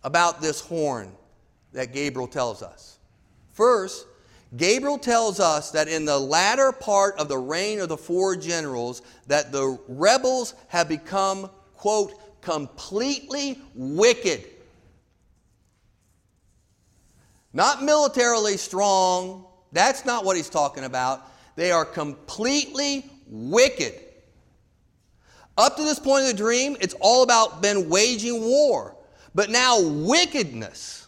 about 0.03 0.41
this 0.41 0.61
horn 0.61 1.13
that 1.73 1.93
Gabriel 1.93 2.29
tells 2.29 2.63
us. 2.63 2.99
First, 3.53 4.07
Gabriel 4.57 4.99
tells 4.99 5.39
us 5.39 5.71
that 5.71 5.87
in 5.87 6.05
the 6.05 6.19
latter 6.19 6.73
part 6.73 7.19
of 7.19 7.29
the 7.29 7.39
reign 7.39 7.79
of 7.81 7.89
the 7.89 7.97
four 7.97 8.37
generals 8.37 9.03
that 9.29 9.53
the 9.53 9.79
rebels 9.87 10.55
have 10.69 10.89
become 10.89 11.49
quote 11.75 12.15
completely 12.41 13.61
wicked. 13.75 14.45
Not 17.53 17.83
militarily 17.83 18.57
strong, 18.57 19.47
that's 19.73 20.05
not 20.05 20.25
what 20.25 20.37
he's 20.37 20.49
talking 20.49 20.85
about. 20.85 21.27
They 21.57 21.71
are 21.71 21.85
completely 21.85 23.09
wicked. 23.27 23.95
Up 25.57 25.77
to 25.77 25.83
this 25.83 25.99
point 25.99 26.23
of 26.23 26.29
the 26.29 26.37
dream, 26.37 26.77
it's 26.81 26.95
all 27.01 27.23
about 27.23 27.61
been 27.61 27.89
waging 27.89 28.41
war. 28.41 28.97
But 29.35 29.51
now 29.51 29.81
wickedness 29.81 31.00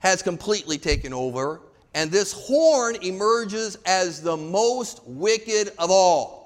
has 0.00 0.22
completely 0.22 0.78
taken 0.78 1.12
over, 1.12 1.60
and 1.94 2.10
this 2.10 2.32
horn 2.32 2.96
emerges 3.02 3.76
as 3.86 4.22
the 4.22 4.36
most 4.36 5.00
wicked 5.06 5.72
of 5.78 5.90
all. 5.90 6.38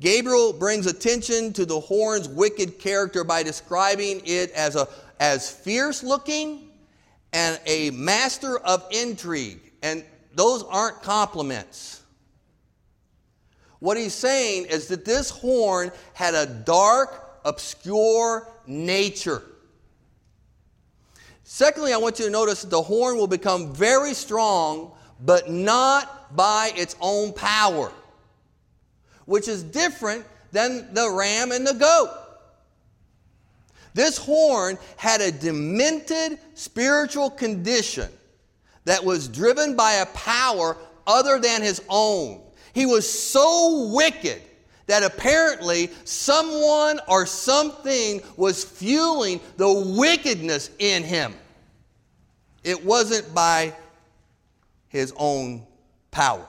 Gabriel 0.00 0.52
brings 0.52 0.86
attention 0.86 1.52
to 1.52 1.64
the 1.64 1.78
horn's 1.78 2.28
wicked 2.28 2.78
character 2.78 3.24
by 3.24 3.42
describing 3.42 4.20
it 4.24 4.50
as, 4.50 4.76
a, 4.76 4.88
as 5.20 5.50
fierce 5.50 6.02
looking 6.02 6.68
and 7.32 7.60
a 7.66 7.90
master 7.90 8.58
of 8.58 8.84
intrigue. 8.90 9.60
And 9.82 10.04
those 10.34 10.62
aren't 10.64 11.02
compliments. 11.02 12.02
What 13.78 13.96
he's 13.96 14.14
saying 14.14 14.66
is 14.66 14.88
that 14.88 15.04
this 15.04 15.30
horn 15.30 15.92
had 16.14 16.34
a 16.34 16.46
dark, 16.46 17.40
obscure 17.44 18.48
nature. 18.66 19.42
Secondly, 21.44 21.92
I 21.92 21.98
want 21.98 22.18
you 22.18 22.24
to 22.24 22.30
notice 22.30 22.62
that 22.62 22.70
the 22.70 22.82
horn 22.82 23.16
will 23.16 23.26
become 23.26 23.72
very 23.74 24.14
strong, 24.14 24.92
but 25.20 25.50
not 25.50 26.34
by 26.34 26.72
its 26.74 26.96
own 27.00 27.32
power, 27.34 27.92
which 29.26 29.46
is 29.46 29.62
different 29.62 30.24
than 30.52 30.92
the 30.94 31.10
ram 31.10 31.52
and 31.52 31.66
the 31.66 31.74
goat. 31.74 32.10
This 33.92 34.16
horn 34.16 34.78
had 34.96 35.20
a 35.20 35.30
demented 35.30 36.38
spiritual 36.54 37.30
condition 37.30 38.10
that 38.86 39.04
was 39.04 39.28
driven 39.28 39.76
by 39.76 39.94
a 39.94 40.06
power 40.06 40.76
other 41.06 41.38
than 41.38 41.62
his 41.62 41.82
own. 41.88 42.40
He 42.72 42.86
was 42.86 43.08
so 43.08 43.90
wicked 43.94 44.42
that 44.86 45.02
apparently 45.02 45.90
someone 46.04 47.00
or 47.08 47.26
something 47.26 48.22
was 48.36 48.64
fueling 48.64 49.40
the 49.56 49.72
wickedness 49.96 50.70
in 50.78 51.02
him. 51.02 51.34
It 52.62 52.84
wasn't 52.84 53.34
by 53.34 53.74
his 54.88 55.12
own 55.16 55.66
power. 56.10 56.46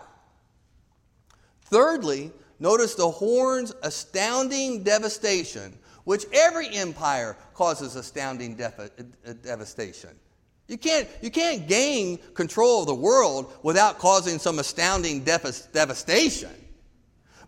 Thirdly, 1.64 2.32
notice 2.60 2.96
the 2.96 3.10
horn's 3.10 3.74
astounding 3.82 4.84
devastation, 4.84 5.78
which 6.04 6.26
every 6.32 6.70
empire 6.70 7.36
causes 7.54 7.96
astounding 7.96 8.56
def- 8.56 8.80
uh, 8.80 9.34
devastation. 9.42 10.12
You 10.68 10.78
can't, 10.78 11.08
you 11.22 11.30
can't 11.30 11.68
gain 11.68 12.18
control 12.34 12.82
of 12.82 12.88
the 12.88 12.96
world 12.96 13.54
without 13.62 14.00
causing 14.00 14.40
some 14.40 14.60
astounding 14.60 15.24
devastation. 15.24 16.50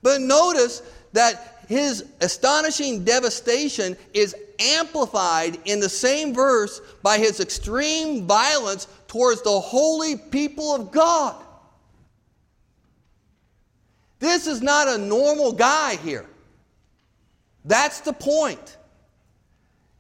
But 0.02 0.22
notice 0.22 0.82
that 1.14 1.64
his 1.68 2.06
astonishing 2.22 3.04
devastation 3.04 3.98
is 4.14 4.36
amplified 4.60 5.58
in 5.66 5.80
the 5.80 5.90
same 5.90 6.34
verse 6.34 6.82
by 7.04 7.18
his 7.18 7.40
extreme 7.40 8.26
violence 8.26 8.88
towards 9.08 9.42
the 9.42 9.60
holy 9.60 10.16
people 10.16 10.74
of 10.74 10.92
God. 10.92 11.36
This 14.20 14.48
is 14.48 14.62
not 14.62 14.88
a 14.88 14.98
normal 14.98 15.52
guy 15.52 15.96
here. 15.98 16.26
That's 17.66 18.00
the 18.00 18.14
point. 18.14 18.78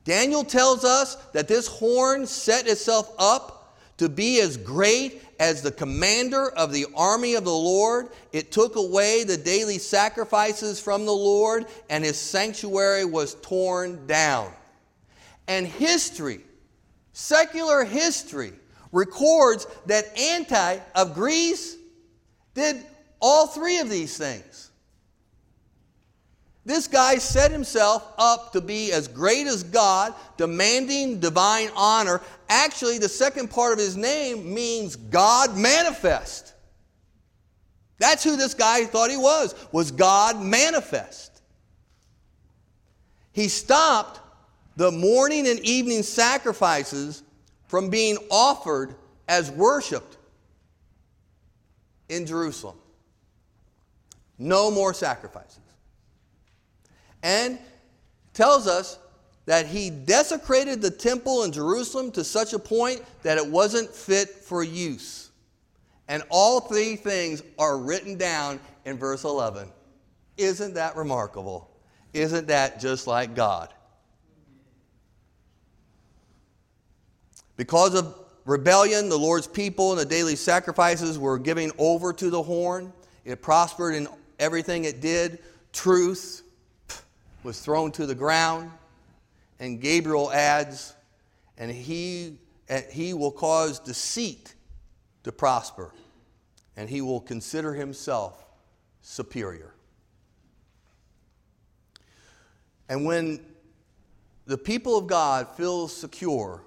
Daniel 0.06 0.44
tells 0.44 0.86
us 0.86 1.16
that 1.34 1.48
this 1.48 1.68
horn 1.68 2.26
set 2.26 2.66
itself 2.66 3.14
up 3.20 3.78
to 3.98 4.08
be 4.08 4.40
as 4.40 4.56
great 4.56 5.22
as 5.39 5.62
the 5.62 5.71
commander 5.71 6.50
of 6.50 6.71
the 6.71 6.86
army 6.95 7.36
of 7.36 7.43
the 7.43 7.52
Lord. 7.52 8.10
It 8.32 8.52
took 8.52 8.76
away 8.76 9.23
the 9.23 9.38
daily 9.38 9.78
sacrifices 9.78 10.80
from 10.80 11.06
the 11.06 11.13
Lord, 11.13 11.65
and 11.89 12.04
his 12.04 12.17
sanctuary 12.17 13.06
was 13.06 13.36
torn 13.36 14.08
down. 14.08 14.52
And 15.47 15.65
history, 15.65 16.41
secular 17.13 17.84
history, 17.84 18.54
records 18.91 19.67
that 19.86 20.17
Anti 20.17 20.80
of 20.95 21.13
Greece 21.13 21.78
did 22.54 22.84
all 23.21 23.47
three 23.47 23.80
of 23.80 23.89
these 23.89 24.17
things. 24.17 24.67
This 26.67 26.89
guy 26.89 27.15
set 27.15 27.52
himself 27.52 28.06
up 28.17 28.52
to 28.52 28.60
be 28.60 28.91
as 28.91 29.08
great 29.08 29.47
as 29.47 29.63
God, 29.63 30.13
demanding 30.36 31.21
divine 31.21 31.69
honor. 31.78 32.21
Actually, 32.50 32.98
the 32.98 33.10
second 33.10 33.50
part 33.50 33.74
of 33.74 33.80
his 33.80 33.98
name 33.98 34.54
means 34.54 34.96
God 34.96 35.58
manifest. 35.58 36.54
That's 38.00 38.24
who 38.24 38.36
this 38.36 38.54
guy 38.54 38.86
thought 38.86 39.10
he 39.10 39.18
was, 39.18 39.56
was 39.72 39.92
God 39.92 40.42
manifest. 40.42 41.42
He 43.34 43.48
stopped 43.50 44.20
the 44.76 44.92
morning 44.92 45.48
and 45.48 45.60
evening 45.60 46.04
sacrifices 46.04 47.24
from 47.68 47.90
being 47.90 48.18
offered 48.30 48.96
as 49.28 49.52
worshiped 49.52 50.18
in 52.10 52.26
Jerusalem. 52.26 52.78
No 54.38 54.72
more 54.72 54.94
sacrifices. 54.94 55.60
And 57.24 57.58
tells 58.34 58.68
us 58.68 59.00
that 59.48 59.66
he 59.66 59.90
desecrated 59.90 60.82
the 60.82 60.92
temple 60.92 61.44
in 61.44 61.54
Jerusalem 61.54 62.12
to 62.12 62.24
such 62.24 62.52
a 62.52 62.60
point 62.60 63.02
that 63.24 63.38
it 63.38 63.48
wasn't 63.48 63.90
fit 63.90 64.30
for 64.30 64.62
use. 64.62 65.30
And 66.10 66.22
all 66.30 66.60
three 66.60 66.98
things 66.98 67.42
are 67.58 67.78
written 67.78 68.18
down 68.18 68.60
in 68.84 68.98
verse 68.98 69.24
11. 69.24 69.70
Isn't 70.36 70.74
that 70.74 70.98
remarkable? 70.98 71.72
Isn't 72.14 72.48
that 72.48 72.82
just 72.82 73.08
like 73.08 73.36
God? 73.36 73.74
Because 77.56 77.96
of 77.96 78.16
rebellion, 78.44 79.08
the 79.08 79.18
Lord's 79.18 79.48
people 79.48 79.94
and 79.94 80.02
the 80.02 80.06
daily 80.06 80.36
sacrifices 80.36 81.18
were 81.18 81.40
giving 81.40 81.72
over 81.78 82.12
to 82.12 82.30
the 82.30 82.44
horn. 82.44 82.92
It 83.24 83.42
prospered 83.42 83.96
in 83.96 84.10
everything 84.40 84.84
it 84.84 85.00
did. 85.00 85.40
Truth 85.72 86.42
was 87.44 87.62
thrown 87.62 87.94
to 87.94 88.06
the 88.06 88.16
ground. 88.16 88.72
And 89.60 89.82
Gabriel 89.82 90.32
adds, 90.32 90.96
and 91.58 91.72
he, 91.72 92.38
he 92.91 93.13
will 93.13 93.32
cause 93.32 93.80
deceit 93.80 94.56
to 95.24 95.32
prosper, 95.32 95.93
and 96.76 96.89
he 96.89 97.02
will 97.02 97.22
consider 97.22 97.74
himself 97.74 98.46
superior. 99.02 99.74
And 102.89 103.06
when 103.06 103.43
the 104.46 104.58
people 104.58 104.98
of 104.98 105.08
God 105.08 105.50
feel 105.58 105.88
secure, 105.88 106.63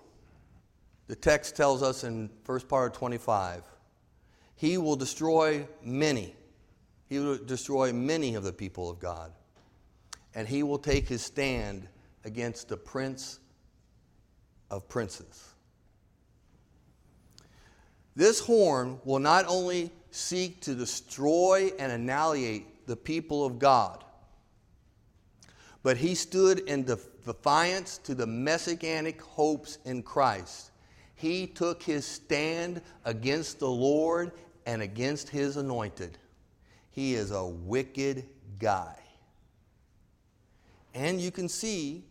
the 1.07 1.17
text 1.17 1.57
tells 1.57 1.83
us 1.83 2.05
in 2.05 2.31
first 2.45 2.69
part 2.69 2.93
of 2.93 2.99
25, 2.99 3.63
he 4.57 4.77
will 4.77 4.97
destroy 4.97 5.67
many 5.83 6.35
he 7.11 7.19
will 7.19 7.39
destroy 7.39 7.93
many 7.93 8.37
of 8.37 8.45
the 8.45 8.53
people 8.53 8.89
of 8.89 9.01
God. 9.01 9.33
And 10.33 10.47
he 10.47 10.63
will 10.63 10.79
take 10.79 11.09
his 11.09 11.23
stand 11.23 11.89
against 12.25 12.69
the 12.69 12.77
prince 12.77 13.41
of 14.71 14.89
princes. 14.89 15.51
This 18.17 18.41
horn 18.41 19.01
will 19.05 19.19
not 19.19 19.47
only 19.49 19.91
seek 20.11 20.61
to 20.63 20.75
destroy 20.75 21.71
and 21.79 21.93
annihilate 21.93 22.87
the 22.87 22.97
people 22.97 23.45
of 23.45 23.59
God, 23.59 24.05
but 25.83 25.97
he 25.97 26.15
stood 26.15 26.61
in 26.61 26.85
defiance 26.85 27.99
to 27.99 28.15
the 28.15 28.27
messianic 28.27 29.23
hopes 29.23 29.79
in 29.85 30.03
Christ. 30.03 30.73
He 31.15 31.47
took 31.47 31.83
his 31.83 32.07
stand 32.07 32.83
against 33.05 33.59
the 33.59 33.71
Lord 33.71 34.33
and 34.67 34.83
against 34.83 35.29
his 35.29 35.57
anointed. 35.57 36.19
He 36.91 37.15
is 37.15 37.31
a 37.31 37.47
wicked 37.47 38.27
guy. 38.59 38.97
And 40.93 41.21
you 41.21 41.31
can 41.31 41.49
see, 41.49 42.05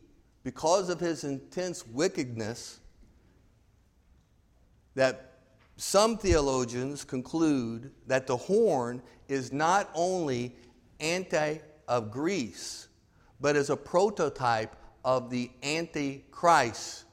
because 0.49 0.89
of 0.89 0.99
his 0.99 1.23
intense 1.23 1.85
wickedness, 1.85 2.79
that 4.95 5.33
some 5.77 6.17
theologians 6.17 7.03
conclude 7.03 7.91
that 8.07 8.25
the 8.25 8.35
horn 8.35 8.99
is 9.27 9.53
not 9.53 9.91
only 9.93 10.55
anti 10.99 11.59
of 11.87 12.09
Greece, 12.09 12.87
but 13.39 13.55
is 13.55 13.69
a 13.69 13.77
prototype 13.77 14.75
of 15.05 15.29
the 15.29 15.51
antichrist 15.61 17.03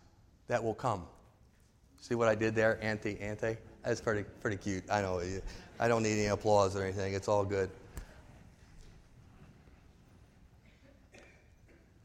that 0.48 0.64
will 0.64 0.72
come. 0.72 1.04
See 2.00 2.14
what 2.14 2.28
I 2.28 2.34
did 2.34 2.54
there? 2.54 2.82
Anti, 2.82 3.20
anti? 3.20 3.56
That's 3.84 4.00
pretty, 4.00 4.24
pretty 4.40 4.56
cute. 4.56 4.84
I 4.90 5.02
know. 5.02 5.20
I 5.78 5.88
don't 5.88 6.02
need 6.02 6.20
any 6.20 6.28
applause 6.28 6.74
or 6.74 6.84
anything. 6.84 7.12
It's 7.12 7.28
all 7.28 7.44
good. 7.44 7.68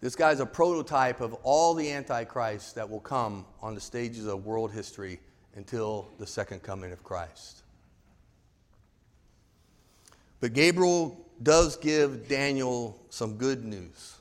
This 0.01 0.15
guy's 0.15 0.39
a 0.39 0.47
prototype 0.47 1.21
of 1.21 1.35
all 1.43 1.75
the 1.75 1.91
antichrists 1.91 2.73
that 2.73 2.89
will 2.89 2.99
come 2.99 3.45
on 3.61 3.75
the 3.75 3.81
stages 3.81 4.25
of 4.25 4.45
world 4.45 4.71
history 4.71 5.19
until 5.55 6.09
the 6.17 6.25
second 6.25 6.63
coming 6.63 6.91
of 6.91 7.03
Christ. 7.03 7.61
But 10.39 10.53
Gabriel 10.53 11.23
does 11.43 11.77
give 11.77 12.27
Daniel 12.27 12.99
some 13.09 13.37
good 13.37 13.63
news. 13.63 14.15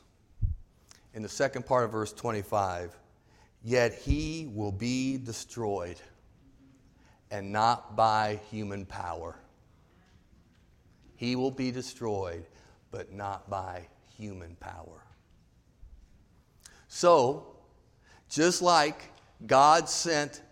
In 1.14 1.22
the 1.22 1.30
second 1.30 1.64
part 1.64 1.84
of 1.84 1.92
verse 1.92 2.12
25, 2.12 2.94
yet 3.64 3.94
he 3.94 4.50
will 4.54 4.72
be 4.72 5.16
destroyed 5.16 5.96
and 7.30 7.52
not 7.52 7.96
by 7.96 8.38
human 8.50 8.84
power. 8.84 9.34
He 11.16 11.36
will 11.36 11.50
be 11.50 11.70
destroyed, 11.70 12.44
but 12.90 13.14
not 13.14 13.48
by 13.48 13.86
human 14.18 14.56
power. 14.56 15.02
So, 16.92 17.46
just 18.28 18.62
like 18.62 19.12
God 19.46 19.88
sent 19.88 20.42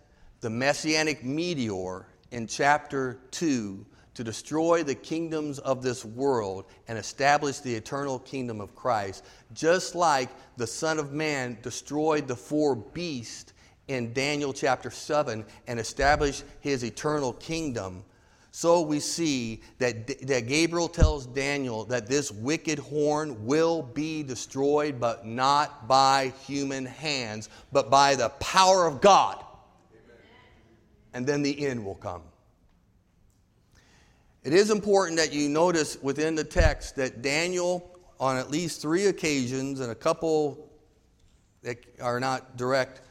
the 0.41 0.49
messianic 0.49 1.25
meteor 1.25 2.07
in 2.31 2.47
chapter 2.47 3.19
2 3.33 3.85
to 4.15 4.25
destroy 4.25 4.85
the 4.85 4.95
kingdoms 4.95 5.59
of 5.59 5.83
this 5.83 6.05
world 6.05 6.67
and 6.87 6.97
establish 6.97 7.59
the 7.59 7.75
eternal 7.75 8.21
kingdom 8.21 8.61
of 8.61 8.77
Christ, 8.77 9.25
just 9.53 9.97
like 9.97 10.31
the 10.57 10.67
Son 10.67 11.01
of 11.01 11.13
Man 11.13 11.59
destroyed 11.61 12.29
the 12.29 12.37
four 12.37 12.77
beasts 12.77 13.53
in 13.89 14.13
Daniel 14.13 14.53
chapter 14.53 14.93
7 14.93 15.45
and 15.67 15.81
established 15.81 16.45
his 16.61 16.85
eternal 16.85 17.33
kingdom, 17.33 18.05
so 18.51 18.81
we 18.81 18.99
see 18.99 19.63
that, 19.79 20.27
that 20.27 20.49
Gabriel 20.49 20.89
tells 20.89 21.27
Daniel 21.27 21.85
that 21.85 22.07
this 22.07 22.31
wicked 22.31 22.79
horn 22.79 23.45
will 23.47 23.83
be 23.83 24.23
destroyed, 24.23 24.99
but 24.99 25.27
not 25.27 25.87
by 25.87 26.33
human 26.47 26.87
hands, 26.87 27.51
but 27.73 27.91
by 27.91 28.15
the 28.15 28.31
power 28.41 28.87
of 28.87 29.01
God. 29.01 29.45
Amen. 29.93 30.17
And 31.15 31.27
then 31.27 31.43
the 31.43 31.67
end 31.67 31.85
will 31.85 31.95
come. 31.95 32.23
It 34.45 34.55
is 34.55 34.71
important 34.71 35.19
that 35.19 35.33
you 35.33 35.49
notice 35.49 36.01
within 36.03 36.35
the 36.35 36.45
text 36.45 36.97
that 36.97 37.21
Daniel, 37.21 37.99
on 38.19 38.39
at 38.39 38.51
least 38.51 38.81
three 38.81 39.07
occasions, 39.07 39.81
and 39.81 39.93
a 39.93 39.95
couple 39.95 40.71
that 41.63 41.77
are 42.01 42.19
not 42.19 42.57
direct, 42.57 43.03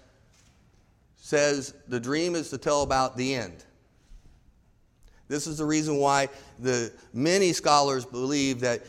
says 1.15 1.75
the 1.87 1.99
dream 1.99 2.33
is 2.33 2.49
to 2.49 2.57
tell 2.57 2.81
about 2.81 3.17
the 3.17 3.35
end. 3.35 3.65
This 5.27 5.47
is 5.47 5.57
the 5.57 5.65
reason 5.65 5.97
why 5.97 6.29
the 6.59 6.91
many 7.13 7.53
scholars 7.53 8.05
believe 8.05 8.61
that, 8.61 8.81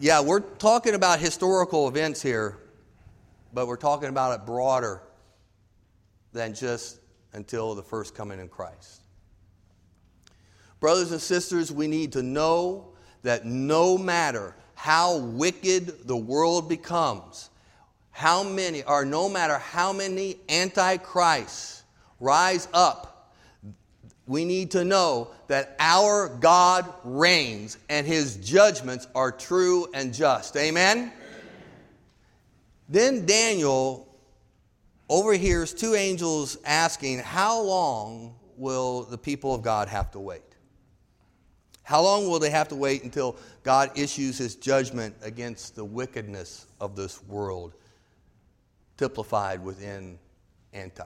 yeah, 0.00 0.20
we're 0.20 0.40
talking 0.40 0.94
about 0.94 1.18
historical 1.18 1.88
events 1.88 2.20
here, 2.20 2.58
but 3.54 3.66
we're 3.66 3.76
talking 3.76 4.08
about 4.08 4.38
it 4.38 4.46
broader 4.46 5.00
than 6.32 6.54
just 6.54 7.00
until 7.32 7.74
the 7.74 7.82
first 7.82 8.14
coming 8.14 8.38
in 8.38 8.48
Christ. 8.48 9.00
Brothers 10.80 11.12
and 11.12 11.20
sisters, 11.20 11.72
we 11.72 11.86
need 11.86 12.12
to 12.12 12.22
know 12.22 12.88
that 13.22 13.46
no 13.46 13.96
matter 13.96 14.54
how 14.74 15.16
wicked 15.16 16.06
the 16.06 16.16
world 16.16 16.68
becomes, 16.68 17.48
how 18.10 18.42
many, 18.42 18.82
or 18.82 19.04
no 19.04 19.28
matter 19.28 19.58
how 19.58 19.92
many 19.92 20.36
antichrists 20.48 21.82
rise 22.20 22.68
up, 22.74 23.15
we 24.26 24.44
need 24.44 24.72
to 24.72 24.84
know 24.84 25.30
that 25.46 25.76
our 25.78 26.28
God 26.28 26.92
reigns 27.04 27.78
and 27.88 28.06
his 28.06 28.36
judgments 28.36 29.06
are 29.14 29.30
true 29.30 29.86
and 29.94 30.12
just. 30.12 30.56
Amen? 30.56 30.98
Amen? 30.98 31.12
Then 32.88 33.26
Daniel 33.26 34.08
overhears 35.08 35.72
two 35.72 35.94
angels 35.94 36.58
asking, 36.64 37.20
How 37.20 37.60
long 37.60 38.34
will 38.56 39.02
the 39.04 39.18
people 39.18 39.54
of 39.54 39.62
God 39.62 39.88
have 39.88 40.10
to 40.12 40.20
wait? 40.20 40.42
How 41.82 42.02
long 42.02 42.28
will 42.28 42.40
they 42.40 42.50
have 42.50 42.66
to 42.68 42.74
wait 42.74 43.04
until 43.04 43.36
God 43.62 43.96
issues 43.96 44.38
his 44.38 44.56
judgment 44.56 45.14
against 45.22 45.76
the 45.76 45.84
wickedness 45.84 46.66
of 46.80 46.96
this 46.96 47.22
world, 47.24 47.74
typified 48.96 49.62
within 49.62 50.18
anti? 50.72 51.04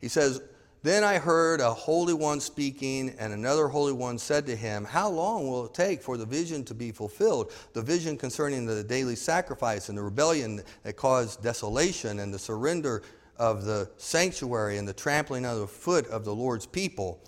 He 0.00 0.08
says, 0.08 0.40
then 0.84 1.02
I 1.02 1.16
heard 1.16 1.62
a 1.62 1.72
holy 1.72 2.12
one 2.12 2.40
speaking, 2.40 3.14
and 3.18 3.32
another 3.32 3.68
holy 3.68 3.94
one 3.94 4.18
said 4.18 4.44
to 4.44 4.54
him, 4.54 4.84
How 4.84 5.08
long 5.08 5.48
will 5.48 5.64
it 5.64 5.72
take 5.72 6.02
for 6.02 6.18
the 6.18 6.26
vision 6.26 6.62
to 6.64 6.74
be 6.74 6.92
fulfilled? 6.92 7.52
The 7.72 7.80
vision 7.80 8.18
concerning 8.18 8.66
the 8.66 8.84
daily 8.84 9.16
sacrifice 9.16 9.88
and 9.88 9.96
the 9.96 10.02
rebellion 10.02 10.60
that 10.82 10.96
caused 10.96 11.42
desolation, 11.42 12.18
and 12.18 12.34
the 12.34 12.38
surrender 12.38 13.00
of 13.38 13.64
the 13.64 13.90
sanctuary 13.96 14.76
and 14.76 14.86
the 14.86 14.92
trampling 14.92 15.46
of 15.46 15.60
the 15.60 15.66
foot 15.66 16.06
of 16.08 16.26
the 16.26 16.34
Lord's 16.34 16.66
people. 16.66 17.24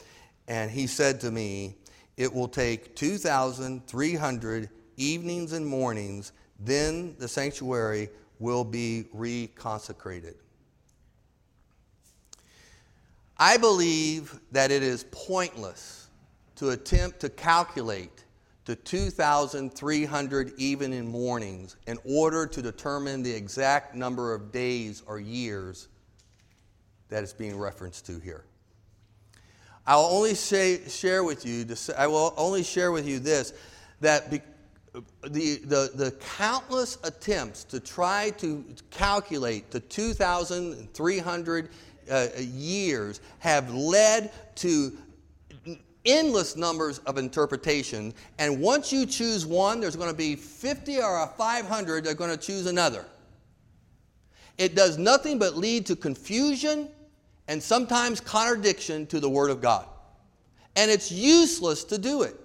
And 0.49 0.71
he 0.71 0.87
said 0.87 1.19
to 1.23 1.31
me, 1.31 1.77
It 2.19 2.35
will 2.35 2.49
take 2.49 2.95
2,300 2.95 4.69
evenings 4.99 5.53
and 5.55 5.67
mornings, 5.67 6.33
then 6.61 7.17
the 7.19 7.27
sanctuary 7.27 8.11
will 8.39 8.65
be 8.65 9.07
reconsecrated. 9.17 10.35
I 13.39 13.57
believe 13.57 14.39
that 14.53 14.71
it 14.71 14.83
is 14.83 15.05
pointless 15.11 16.09
to 16.57 16.71
attempt 16.71 17.21
to 17.21 17.29
calculate 17.29 18.25
the 18.65 18.77
2,300 18.77 20.53
even 20.57 20.93
in 20.93 21.07
mornings 21.07 21.77
in 21.87 21.99
order 22.05 22.47
to 22.47 22.63
determine 22.63 23.23
the 23.23 23.33
exact 23.33 23.95
number 23.95 24.35
of 24.35 24.51
days 24.51 25.03
or 25.07 25.21
years 25.21 25.89
that 27.09 27.23
is 27.23 27.33
being 27.33 27.57
referenced 27.57 28.07
to 28.07 28.19
here. 28.19 28.45
I 29.87 29.95
will 29.95 30.07
only 30.07 30.35
say, 30.35 30.81
share 30.89 31.23
with 31.23 31.47
you, 31.47 31.65
I 31.97 32.09
will 32.09 32.35
only 32.37 32.65
share 32.65 32.91
with 32.91 33.07
you 33.07 33.21
this, 33.21 33.53
that 34.01 34.31
be, 34.31 34.41
the, 35.23 35.61
the, 35.65 35.91
the 35.95 36.11
countless 36.37 36.99
attempts 37.05 37.63
to 37.65 37.79
try 37.79 38.31
to 38.39 38.65
calculate 38.91 39.71
the 39.71 39.81
2,300 39.81 41.69
uh, 42.11 42.29
years 42.39 43.21
have 43.39 43.73
led 43.73 44.33
to 44.57 44.97
endless 46.07 46.57
numbers 46.57 46.99
of 47.01 47.19
interpretations. 47.19 48.15
And 48.39 48.61
once 48.61 48.93
you 48.93 49.07
choose 49.07 49.45
one, 49.45 49.81
there's 49.81 49.97
going 49.97 50.11
to 50.11 50.17
be 50.17 50.37
50 50.37 51.01
or 51.01 51.27
500 51.37 52.05
that 52.05 52.11
are 52.11 52.15
going 52.15 52.31
to 52.31 52.37
choose 52.37 52.67
another. 52.67 53.05
It 54.57 54.75
does 54.75 54.97
nothing 54.97 55.39
but 55.39 55.57
lead 55.57 55.87
to 55.87 55.97
confusion 55.97 56.89
and 57.49 57.63
sometimes 57.63 58.21
contradiction 58.21 59.07
to 59.07 59.21
the 59.21 59.29
Word 59.29 59.51
of 59.51 59.61
God. 59.61 59.87
And 60.77 60.91
it's 60.91 61.13
useless 61.13 61.85
to 61.85 61.99
do 61.99 62.23
it. 62.23 62.39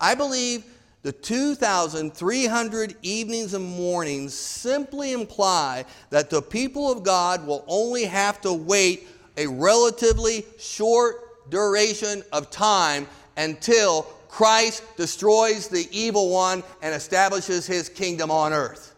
I 0.00 0.14
believe 0.14 0.64
the 1.08 1.12
2,300 1.12 2.96
evenings 3.00 3.54
and 3.54 3.64
mornings 3.64 4.34
simply 4.34 5.12
imply 5.12 5.86
that 6.10 6.28
the 6.28 6.42
people 6.42 6.92
of 6.92 7.02
God 7.02 7.46
will 7.46 7.64
only 7.66 8.04
have 8.04 8.42
to 8.42 8.52
wait 8.52 9.08
a 9.38 9.46
relatively 9.46 10.44
short 10.58 11.50
duration 11.50 12.22
of 12.30 12.50
time 12.50 13.06
until 13.38 14.02
Christ 14.28 14.82
destroys 14.98 15.68
the 15.68 15.88
evil 15.92 16.28
one 16.28 16.62
and 16.82 16.94
establishes 16.94 17.66
his 17.66 17.88
kingdom 17.88 18.30
on 18.30 18.52
earth. 18.52 18.94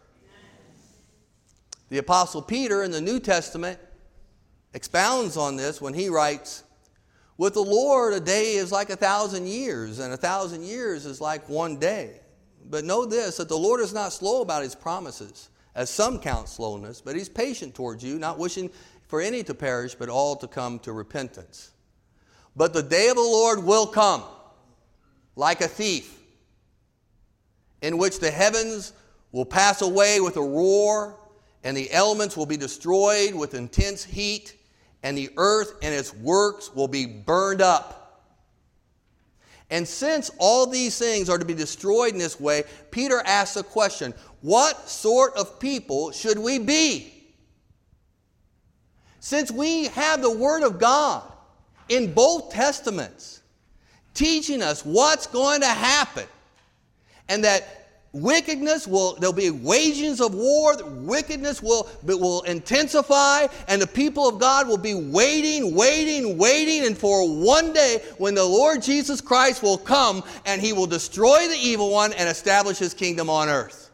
The 1.90 1.98
Apostle 1.98 2.42
Peter 2.42 2.82
in 2.82 2.90
the 2.90 3.00
New 3.00 3.20
Testament 3.20 3.78
expounds 4.74 5.36
on 5.36 5.54
this 5.54 5.80
when 5.80 5.94
he 5.94 6.08
writes, 6.08 6.64
with 7.40 7.54
the 7.54 7.64
Lord, 7.64 8.12
a 8.12 8.20
day 8.20 8.56
is 8.56 8.70
like 8.70 8.90
a 8.90 8.96
thousand 8.96 9.48
years, 9.48 9.98
and 9.98 10.12
a 10.12 10.16
thousand 10.18 10.62
years 10.62 11.06
is 11.06 11.22
like 11.22 11.48
one 11.48 11.78
day. 11.78 12.20
But 12.68 12.84
know 12.84 13.06
this 13.06 13.38
that 13.38 13.48
the 13.48 13.56
Lord 13.56 13.80
is 13.80 13.94
not 13.94 14.12
slow 14.12 14.42
about 14.42 14.62
his 14.62 14.74
promises, 14.74 15.48
as 15.74 15.88
some 15.88 16.18
count 16.18 16.50
slowness, 16.50 17.00
but 17.00 17.16
he's 17.16 17.30
patient 17.30 17.74
towards 17.74 18.04
you, 18.04 18.18
not 18.18 18.38
wishing 18.38 18.68
for 19.08 19.22
any 19.22 19.42
to 19.44 19.54
perish, 19.54 19.94
but 19.94 20.10
all 20.10 20.36
to 20.36 20.46
come 20.46 20.80
to 20.80 20.92
repentance. 20.92 21.70
But 22.56 22.74
the 22.74 22.82
day 22.82 23.08
of 23.08 23.16
the 23.16 23.22
Lord 23.22 23.64
will 23.64 23.86
come 23.86 24.22
like 25.34 25.62
a 25.62 25.68
thief, 25.68 26.20
in 27.80 27.96
which 27.96 28.20
the 28.20 28.30
heavens 28.30 28.92
will 29.32 29.46
pass 29.46 29.80
away 29.80 30.20
with 30.20 30.36
a 30.36 30.42
roar, 30.42 31.18
and 31.64 31.74
the 31.74 31.90
elements 31.90 32.36
will 32.36 32.44
be 32.44 32.58
destroyed 32.58 33.34
with 33.34 33.54
intense 33.54 34.04
heat 34.04 34.59
and 35.02 35.16
the 35.16 35.30
earth 35.36 35.74
and 35.82 35.94
its 35.94 36.14
works 36.14 36.74
will 36.74 36.88
be 36.88 37.06
burned 37.06 37.62
up. 37.62 37.96
And 39.70 39.86
since 39.86 40.30
all 40.38 40.66
these 40.66 40.98
things 40.98 41.30
are 41.30 41.38
to 41.38 41.44
be 41.44 41.54
destroyed 41.54 42.12
in 42.12 42.18
this 42.18 42.40
way, 42.40 42.64
Peter 42.90 43.22
asks 43.24 43.56
a 43.56 43.62
question 43.62 44.12
What 44.40 44.88
sort 44.88 45.34
of 45.36 45.60
people 45.60 46.10
should 46.10 46.38
we 46.38 46.58
be? 46.58 47.14
Since 49.20 49.50
we 49.50 49.86
have 49.88 50.22
the 50.22 50.30
Word 50.30 50.62
of 50.62 50.78
God 50.78 51.22
in 51.88 52.12
both 52.12 52.50
Testaments 52.50 53.42
teaching 54.14 54.62
us 54.62 54.84
what's 54.84 55.26
going 55.26 55.60
to 55.60 55.68
happen, 55.68 56.26
and 57.28 57.44
that 57.44 57.79
wickedness 58.12 58.88
will 58.88 59.14
there'll 59.16 59.32
be 59.32 59.50
wagings 59.50 60.20
of 60.20 60.34
war 60.34 60.74
wickedness 60.84 61.62
will 61.62 61.88
will 62.02 62.42
intensify 62.42 63.46
and 63.68 63.80
the 63.80 63.86
people 63.86 64.28
of 64.28 64.40
god 64.40 64.66
will 64.66 64.76
be 64.76 64.94
waiting 64.94 65.76
waiting 65.76 66.36
waiting 66.36 66.86
and 66.86 66.98
for 66.98 67.28
one 67.28 67.72
day 67.72 68.02
when 68.18 68.34
the 68.34 68.44
lord 68.44 68.82
jesus 68.82 69.20
christ 69.20 69.62
will 69.62 69.78
come 69.78 70.24
and 70.44 70.60
he 70.60 70.72
will 70.72 70.88
destroy 70.88 71.46
the 71.46 71.56
evil 71.60 71.90
one 71.90 72.12
and 72.14 72.28
establish 72.28 72.78
his 72.78 72.94
kingdom 72.94 73.30
on 73.30 73.48
earth. 73.48 73.90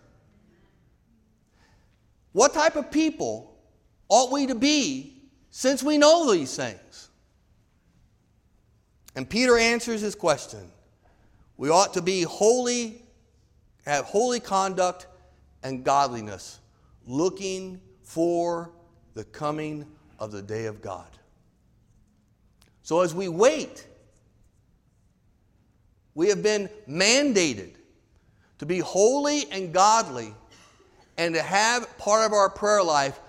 What 2.33 2.53
type 2.53 2.77
of 2.77 2.91
people 2.91 3.57
ought 4.09 4.33
we 4.33 4.47
to 4.47 4.55
be 4.55 5.23
since 5.51 5.83
we 5.83 5.99
know 5.99 6.31
these 6.33 6.55
things? 6.55 7.09
And 9.15 9.29
peter 9.29 9.57
answers 9.59 10.01
his 10.01 10.15
question. 10.15 10.71
We 11.57 11.71
ought 11.71 11.95
to 11.95 12.03
be 12.03 12.23
holy 12.23 13.03
have 13.87 14.05
holy 14.05 14.41
conduct 14.41 15.07
and 15.63 15.85
godliness, 15.85 16.61
looking 17.07 17.81
for 18.03 18.71
the 19.15 19.25
coming 19.25 19.87
of 20.19 20.33
the 20.33 20.43
day 20.43 20.67
of 20.67 20.83
God. 20.83 21.09
So 22.83 23.01
as 23.01 23.15
we 23.15 23.29
wait, 23.29 23.87
we 26.15 26.29
have 26.29 26.43
been 26.43 26.69
mandated 26.89 27.75
to 28.59 28.67
be 28.67 28.79
holy 28.79 29.51
and 29.51 29.73
godly 29.73 30.35
and 31.19 31.35
to 31.35 31.43
have 31.43 31.99
part 31.99 32.27
of 32.27 32.33
our 32.33 32.49
prayer 32.49 32.83
life 32.83 33.21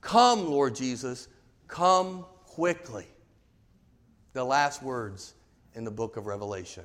come, 0.00 0.46
Lord 0.46 0.74
Jesus, 0.74 1.28
come 1.68 2.24
quickly. 2.46 3.06
The 4.32 4.44
last 4.44 4.82
words 4.82 5.34
in 5.74 5.84
the 5.84 5.90
book 5.90 6.16
of 6.16 6.26
Revelation. 6.26 6.84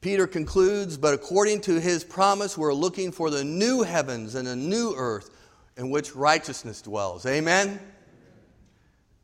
Peter 0.00 0.26
concludes, 0.28 0.96
but 0.96 1.12
according 1.12 1.60
to 1.60 1.80
his 1.80 2.04
promise, 2.04 2.56
we're 2.56 2.74
looking 2.74 3.10
for 3.10 3.30
the 3.30 3.42
new 3.42 3.82
heavens 3.82 4.36
and 4.36 4.46
a 4.46 4.54
new 4.54 4.94
earth 4.96 5.30
in 5.76 5.90
which 5.90 6.14
righteousness 6.14 6.80
dwells. 6.82 7.26
Amen? 7.26 7.80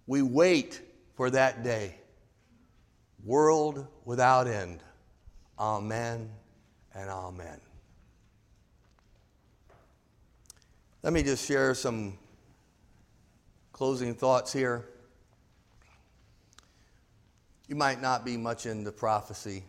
We 0.06 0.22
wait 0.22 0.82
for 1.14 1.30
that 1.30 1.62
day. 1.62 1.96
World 3.24 3.86
without 4.04 4.48
end. 4.48 4.80
Amen 5.58 6.28
and 6.92 7.08
amen. 7.08 7.60
Let 11.02 11.12
me 11.12 11.22
just 11.22 11.46
share 11.46 11.74
some 11.74 12.18
closing 13.72 14.14
thoughts 14.14 14.52
here. 14.52 14.88
You 17.68 17.76
might 17.76 18.02
not 18.02 18.24
be 18.24 18.36
much 18.36 18.66
into 18.66 18.90
prophecy 18.90 19.64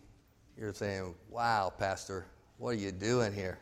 you're 0.58 0.72
saying, 0.72 1.14
wow, 1.30 1.72
Pastor, 1.76 2.26
what 2.58 2.70
are 2.70 2.78
you 2.78 2.92
doing 2.92 3.32
here? 3.32 3.58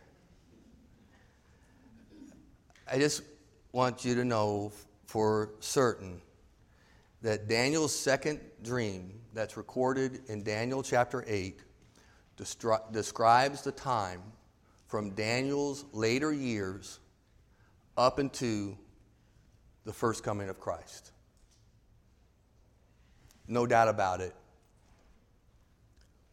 I 2.90 2.98
just 2.98 3.22
want 3.72 4.04
you 4.04 4.14
to 4.14 4.24
know 4.24 4.72
for 5.06 5.50
certain 5.60 6.20
that 7.22 7.48
Daniel's 7.48 7.94
second 7.94 8.40
dream 8.62 9.18
that's 9.32 9.56
recorded 9.56 10.20
in 10.28 10.42
Daniel 10.42 10.82
chapter 10.82 11.24
8 11.26 11.58
describes 12.92 13.62
the 13.62 13.72
time 13.72 14.20
from 14.86 15.10
Daniel's 15.10 15.84
later 15.92 16.32
years 16.32 17.00
up 17.96 18.18
into 18.18 18.76
the 19.84 19.92
first 19.92 20.22
coming 20.22 20.48
of 20.48 20.60
Christ. 20.60 21.12
No 23.48 23.66
doubt 23.66 23.88
about 23.88 24.20
it. 24.20 24.34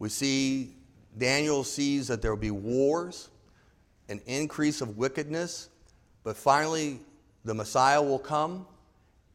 We 0.01 0.09
see 0.09 0.73
Daniel 1.15 1.63
sees 1.63 2.07
that 2.07 2.23
there 2.23 2.31
will 2.31 2.41
be 2.41 2.49
wars, 2.49 3.29
an 4.09 4.19
increase 4.25 4.81
of 4.81 4.97
wickedness, 4.97 5.69
but 6.23 6.35
finally 6.35 7.01
the 7.45 7.53
Messiah 7.53 8.01
will 8.01 8.17
come 8.17 8.65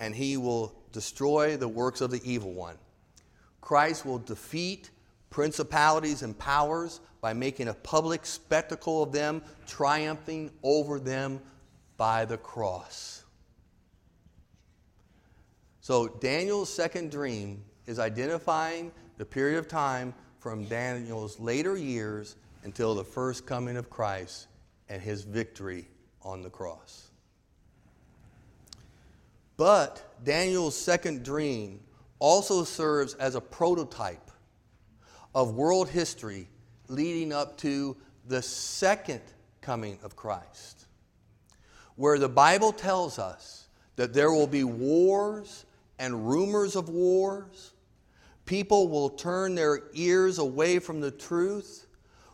and 0.01 0.13
he 0.13 0.37
will 0.37 0.75
destroy 0.91 1.57
the 1.57 1.69
works 1.69 2.01
of 2.01 2.11
the 2.11 2.21
evil 2.25 2.53
one. 2.53 2.75
Christ 3.61 4.05
will 4.05 4.19
defeat 4.19 4.91
principalities 5.31 6.23
and 6.23 6.37
powers 6.37 6.99
by 7.21 7.33
making 7.33 7.69
a 7.69 7.75
public 7.75 8.27
spectacle 8.27 9.05
of 9.05 9.13
them, 9.13 9.43
triumphing 9.69 10.51
over 10.65 10.99
them 10.99 11.39
by 11.97 12.25
the 12.25 12.39
cross. 12.39 13.23
So, 15.81 16.09
Daniel's 16.09 16.75
second 16.75 17.13
dream 17.13 17.63
is 17.87 18.01
identifying 18.01 18.91
the 19.17 19.25
period 19.25 19.59
of 19.59 19.69
time 19.69 20.13
from 20.39 20.65
Daniel's 20.65 21.39
later 21.41 21.77
years 21.77 22.37
until 22.65 22.95
the 22.95 23.05
first 23.05 23.47
coming 23.47 23.77
of 23.77 23.91
Christ 23.91 24.49
and 24.89 25.01
his 25.01 25.23
victory 25.23 25.89
on 26.23 26.43
the 26.43 26.51
cross. 26.51 27.11
But 29.57 30.15
Daniel's 30.25 30.77
second 30.77 31.25
dream 31.25 31.81
also 32.19 32.65
serves 32.65 33.15
as 33.15 33.35
a 33.35 33.41
prototype 33.41 34.31
of 35.35 35.55
world 35.55 35.89
history 35.89 36.49
leading 36.89 37.33
up 37.33 37.57
to 37.59 37.97
the 38.27 38.43
second 38.43 39.21
coming 39.61 39.99
of 40.03 40.17
Christ, 40.17 40.87
where 41.97 42.19
the 42.19 42.29
Bible 42.29 42.73
tells 42.73 43.19
us 43.19 43.69
that 43.97 44.13
there 44.13 44.31
will 44.31 44.47
be 44.47 44.65
wars 44.65 45.65
and 45.99 46.29
rumors 46.29 46.77
of 46.77 46.89
wars. 46.89 47.73
People 48.47 48.89
will 48.89 49.11
turn 49.11 49.55
their 49.55 49.83
ears 49.93 50.39
away 50.39 50.79
from 50.79 51.01
the 51.01 51.11
truth. 51.11 51.87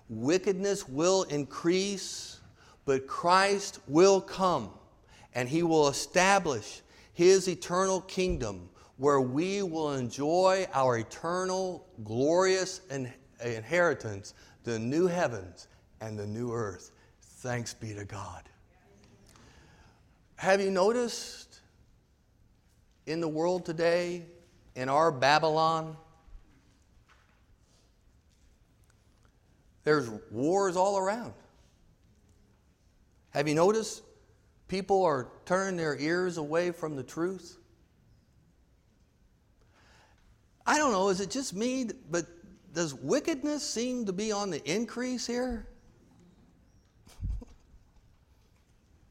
Wickedness 0.09 0.87
will 0.87 1.23
increase, 1.25 2.41
but 2.85 3.07
Christ 3.07 3.81
will 3.89 4.21
come 4.21 4.71
and 5.35 5.49
he 5.49 5.63
will 5.63 5.89
establish 5.89 6.83
his 7.15 7.49
eternal 7.49 8.03
kingdom 8.03 8.69
where 8.99 9.21
we 9.21 9.63
will 9.63 9.95
enjoy 9.95 10.67
our 10.75 10.99
eternal, 10.99 11.87
glorious 12.05 12.83
inheritance, 13.43 14.35
the 14.65 14.79
new 14.79 15.07
heavens 15.07 15.67
and 16.01 16.19
the 16.19 16.27
new 16.27 16.53
earth. 16.53 16.93
Thanks 17.21 17.73
be 17.73 17.95
to 17.95 18.05
God. 18.05 18.43
Have 20.37 20.61
you 20.61 20.71
noticed 20.71 21.61
in 23.07 23.21
the 23.21 23.29
world 23.29 23.65
today, 23.65 24.27
in 24.75 24.89
our 24.89 25.13
Babylon, 25.13 25.97
there's 29.85 30.09
wars 30.31 30.77
all 30.77 30.99
around. 30.99 31.35
Have 33.31 33.49
you 33.49 33.55
noticed 33.55 34.03
people 34.69 35.05
are 35.05 35.29
turning 35.45 35.77
their 35.77 35.99
ears 35.99 36.37
away 36.37 36.71
from 36.71 36.97
the 36.97 37.03
truth? 37.03 37.59
I 40.67 40.79
don't 40.79 40.93
know, 40.93 41.09
is 41.09 41.21
it 41.21 41.31
just 41.31 41.55
me, 41.55 41.89
but 42.11 42.27
does 42.73 42.95
wickedness 42.95 43.69
seem 43.69 44.07
to 44.07 44.13
be 44.13 44.33
on 44.33 44.51
the 44.51 44.63
increase 44.71 45.27
here? 45.27 45.67
it 47.43 47.49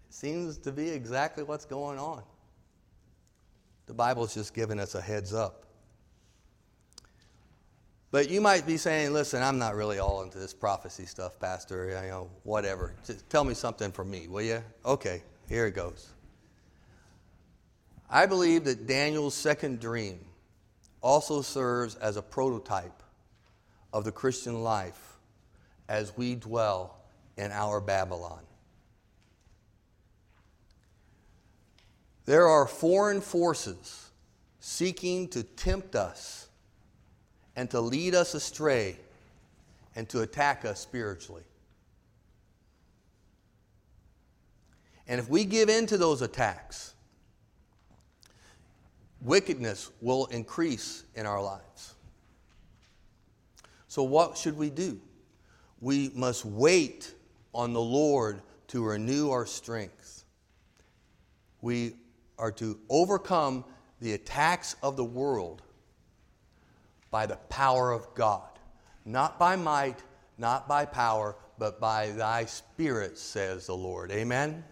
seems 0.10 0.58
to 0.60 0.72
be 0.72 0.90
exactly 0.90 1.44
what's 1.44 1.66
going 1.66 2.00
on. 2.00 2.24
The 3.92 3.96
Bible's 3.96 4.34
just 4.34 4.54
giving 4.54 4.80
us 4.80 4.96
a 4.96 5.02
heads 5.02 5.34
up. 5.34 5.66
But 8.10 8.30
you 8.30 8.40
might 8.40 8.66
be 8.66 8.78
saying, 8.78 9.12
listen, 9.12 9.44
I'm 9.44 9.60
not 9.60 9.76
really 9.76 10.00
all 10.00 10.22
into 10.22 10.40
this 10.40 10.54
prophecy 10.54 11.06
stuff, 11.06 11.38
Pastor. 11.42 11.90
You 11.90 12.10
know, 12.10 12.30
whatever. 12.44 12.96
Just 13.06 13.30
tell 13.30 13.44
me 13.44 13.54
something 13.54 13.92
for 13.92 14.06
me, 14.06 14.30
will 14.30 14.44
you? 14.44 14.64
Okay, 14.86 15.24
here 15.50 15.66
it 15.66 15.76
goes. 15.76 16.14
I 18.10 18.28
believe 18.28 18.64
that 18.64 18.88
Daniel's 18.88 19.34
second 19.34 19.82
dream 19.82 20.22
also 21.02 21.42
serves 21.42 21.96
as 21.96 22.16
a 22.16 22.22
prototype 22.22 23.04
of 23.92 24.06
the 24.06 24.12
Christian 24.14 24.64
life 24.64 25.18
as 25.90 26.16
we 26.16 26.36
dwell 26.36 26.96
in 27.36 27.52
our 27.52 27.82
Babylon. 27.82 28.40
There 32.26 32.48
are 32.48 32.68
foreign 32.68 33.22
forces 33.22 34.12
seeking 34.60 35.28
to 35.30 35.44
tempt 35.44 35.96
us 35.96 36.50
and 37.56 37.70
to 37.72 37.82
lead 37.82 38.16
us 38.16 38.34
astray 38.34 38.98
and 39.96 40.08
to 40.10 40.22
attack 40.22 40.64
us 40.66 40.80
spiritually. 40.80 41.44
And 45.08 45.20
if 45.20 45.28
we 45.28 45.44
give 45.44 45.68
in 45.68 45.88
to 45.88 45.98
those 45.98 46.22
attacks, 46.22 46.94
wickedness 49.20 49.92
will 50.00 50.28
increase 50.28 51.04
in 51.16 51.26
our 51.26 51.42
lives. 51.42 51.96
So, 53.88 54.04
what 54.04 54.38
should 54.38 54.58
we 54.58 54.70
do? 54.70 55.02
We 55.82 56.12
must 56.16 56.46
wait 56.46 57.14
on 57.54 57.74
the 57.74 57.82
Lord 57.82 58.42
to 58.68 58.86
renew 58.86 59.32
our 59.32 59.46
strength. 59.46 60.24
We 61.62 61.96
are 62.42 62.52
to 62.52 62.78
overcome 62.90 63.64
the 64.02 64.14
attacks 64.14 64.76
of 64.82 64.98
the 64.98 65.06
world 65.06 65.62
by 67.12 67.28
the 67.28 67.38
power 67.50 67.92
of 67.92 68.14
God, 68.16 68.50
not 69.06 69.38
by 69.38 69.56
might, 69.56 70.00
not 70.38 70.68
by 70.68 70.86
power, 70.86 71.36
but 71.60 71.80
by 71.80 72.10
thy 72.10 72.46
spirit, 72.46 73.18
says 73.18 73.68
the 73.68 73.76
Lord. 73.76 74.12
Amen? 74.12 74.64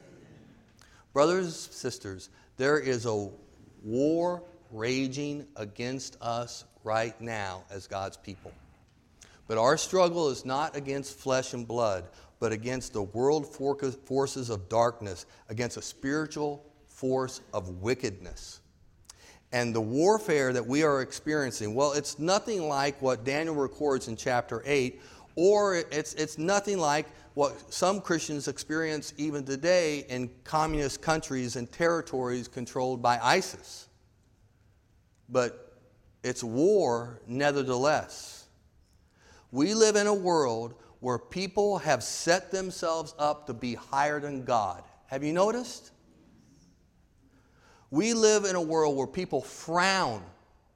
Brothers, 1.13 1.55
sisters, 1.55 2.29
there 2.57 2.79
is 2.79 3.05
a 3.05 3.29
war 3.83 4.43
raging 4.71 5.45
against 5.55 6.17
us 6.21 6.65
right 6.83 7.19
now 7.21 7.63
as 7.69 7.85
God's 7.85 8.17
people. 8.17 8.51
But 9.47 9.59
our 9.59 9.77
struggle 9.77 10.29
is 10.29 10.43
not 10.43 10.75
against 10.75 11.19
flesh 11.19 11.53
and 11.53 11.67
blood, 11.67 12.05
but 12.39 12.51
against 12.51 12.93
the 12.93 13.03
world 13.03 13.45
forces 13.45 14.49
of 14.49 14.69
darkness, 14.69 15.25
against 15.49 15.77
a 15.77 15.81
spiritual 15.81 16.65
force 16.99 17.39
of 17.53 17.81
wickedness. 17.81 18.59
And 19.53 19.73
the 19.73 19.81
warfare 19.81 20.51
that 20.51 20.65
we 20.65 20.83
are 20.83 21.01
experiencing, 21.01 21.73
well, 21.73 21.93
it's 21.93 22.19
nothing 22.19 22.67
like 22.67 23.01
what 23.01 23.23
Daniel 23.23 23.55
records 23.55 24.09
in 24.09 24.17
chapter 24.17 24.61
8, 24.65 25.01
or 25.35 25.75
it's, 25.75 26.13
it's 26.15 26.37
nothing 26.37 26.77
like 26.77 27.07
what 27.35 27.73
some 27.73 28.01
Christians 28.01 28.49
experience 28.49 29.13
even 29.15 29.45
today 29.45 30.05
in 30.09 30.29
communist 30.43 31.01
countries 31.01 31.55
and 31.55 31.71
territories 31.71 32.49
controlled 32.49 33.01
by 33.01 33.17
ISIS. 33.23 33.87
But 35.29 35.77
it's 36.21 36.43
war, 36.43 37.21
nevertheless. 37.25 38.47
We 39.51 39.73
live 39.73 39.95
in 39.95 40.07
a 40.07 40.13
world 40.13 40.75
where 40.99 41.17
people 41.17 41.77
have 41.77 42.03
set 42.03 42.51
themselves 42.51 43.15
up 43.17 43.47
to 43.47 43.53
be 43.53 43.75
higher 43.75 44.19
than 44.19 44.43
God. 44.43 44.83
Have 45.07 45.23
you 45.23 45.31
noticed? 45.31 45.91
We 47.91 48.13
live 48.13 48.45
in 48.45 48.55
a 48.55 48.61
world 48.61 48.95
where 48.95 49.07
people 49.07 49.41
frown 49.41 50.23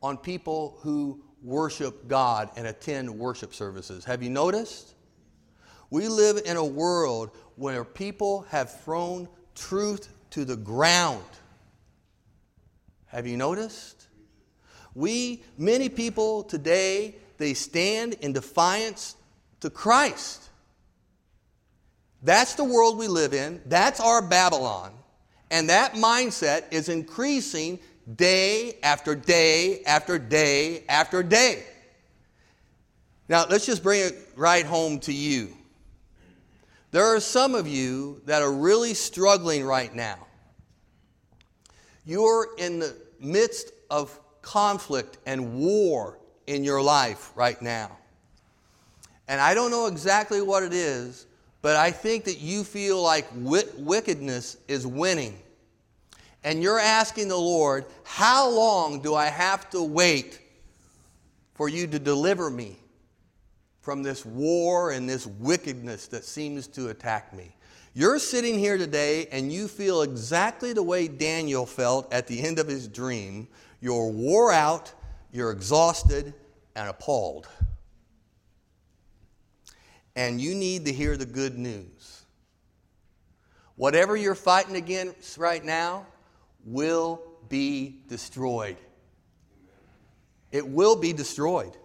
on 0.02 0.18
people 0.18 0.78
who 0.82 1.24
worship 1.44 2.08
God 2.08 2.50
and 2.56 2.66
attend 2.66 3.10
worship 3.10 3.54
services. 3.54 4.06
Have 4.06 4.24
you 4.24 4.30
noticed? 4.30 4.94
We 5.90 6.08
live 6.08 6.42
in 6.46 6.58
a 6.58 6.66
world 6.66 7.32
where 7.56 7.84
people 7.84 8.44
have 8.50 8.82
thrown 8.82 9.28
truth 9.54 10.10
to 10.32 10.46
the 10.46 10.56
ground. 10.56 11.24
Have 13.08 13.28
you 13.28 13.38
noticed? 13.38 14.08
We, 14.96 15.44
many 15.58 15.90
people 15.90 16.44
today, 16.44 17.16
they 17.38 17.54
stand 17.54 18.16
in 18.22 18.34
defiance 18.34 19.16
to 19.60 19.70
Christ. 19.70 20.50
That's 22.24 22.56
the 22.56 22.64
world 22.64 22.98
we 22.98 23.08
live 23.08 23.34
in. 23.34 23.62
That's 23.68 24.00
our 24.00 24.22
Babylon. 24.22 24.94
And 25.52 25.70
that 25.70 25.94
mindset 25.94 26.64
is 26.72 26.90
increasing 26.90 27.80
day 28.16 28.78
after 28.84 29.16
day 29.16 29.84
after 29.84 30.18
day 30.18 30.84
after 30.90 31.24
day. 31.24 31.64
Now, 33.30 33.46
let's 33.50 33.66
just 33.66 33.84
bring 33.84 34.02
it 34.02 34.16
right 34.36 34.66
home 34.66 35.00
to 35.02 35.14
you. 35.14 35.56
There 36.92 37.06
are 37.16 37.20
some 37.20 37.56
of 37.56 37.68
you 37.68 38.22
that 38.26 38.42
are 38.42 38.52
really 38.52 38.94
struggling 38.94 39.64
right 39.64 39.94
now. 39.96 40.28
You're 42.06 42.50
in 42.58 42.80
the 42.80 42.96
midst 43.20 43.72
of 43.90 44.20
conflict 44.42 45.18
and 45.26 45.56
war 45.56 46.20
in 46.46 46.64
your 46.64 46.82
life 46.82 47.32
right 47.36 47.60
now. 47.62 47.98
And 49.28 49.40
I 49.40 49.54
don't 49.54 49.72
know 49.72 49.88
exactly 49.88 50.42
what 50.42 50.64
it 50.64 50.74
is, 50.74 51.26
but 51.64 51.78
I 51.78 51.92
think 51.92 52.26
that 52.26 52.40
you 52.40 52.66
feel 52.66 53.02
like 53.02 53.26
wickedness 53.34 54.58
is 54.68 54.86
winning. 54.86 55.40
And 56.44 56.62
you're 56.62 56.78
asking 56.78 57.30
the 57.30 57.38
Lord, 57.38 57.86
How 58.04 58.50
long 58.50 59.02
do 59.02 59.16
I 59.16 59.28
have 59.28 59.70
to 59.70 59.82
wait 59.82 60.42
for 61.54 61.70
you 61.70 61.88
to 61.88 61.98
deliver 62.00 62.50
me 62.50 62.78
from 63.80 64.04
this 64.04 64.26
war 64.26 64.92
and 64.92 65.08
this 65.08 65.26
wickedness 65.26 66.08
that 66.08 66.26
seems 66.26 66.68
to 66.68 66.90
attack 66.90 67.34
me? 67.34 67.56
You're 67.94 68.20
sitting 68.20 68.60
here 68.60 68.78
today 68.78 69.28
and 69.32 69.50
you 69.50 69.70
feel 69.70 70.02
exactly 70.02 70.74
the 70.74 70.84
way 70.84 71.08
Daniel 71.08 71.66
felt 71.66 72.12
at 72.12 72.28
the 72.28 72.42
end 72.42 72.60
of 72.60 72.68
his 72.68 72.90
dream. 72.90 73.48
You're 73.80 74.10
wore 74.10 74.52
out, 74.52 74.92
you're 75.32 75.52
exhausted, 75.52 76.34
and 76.76 76.90
appalled 76.90 77.48
and 80.16 80.40
you 80.40 80.54
need 80.54 80.86
to 80.86 80.94
hear 80.94 81.18
the 81.18 81.26
good 81.26 81.58
news. 81.58 82.26
Whatever 83.76 84.16
you're 84.16 84.36
fighting 84.36 84.76
against 84.76 85.38
right 85.38 85.64
now 85.64 86.06
will 86.66 87.22
be 87.50 88.02
destroyed. 88.08 88.78
It 90.52 90.68
will 90.68 90.96
be 90.96 91.14
destroyed. 91.14 91.76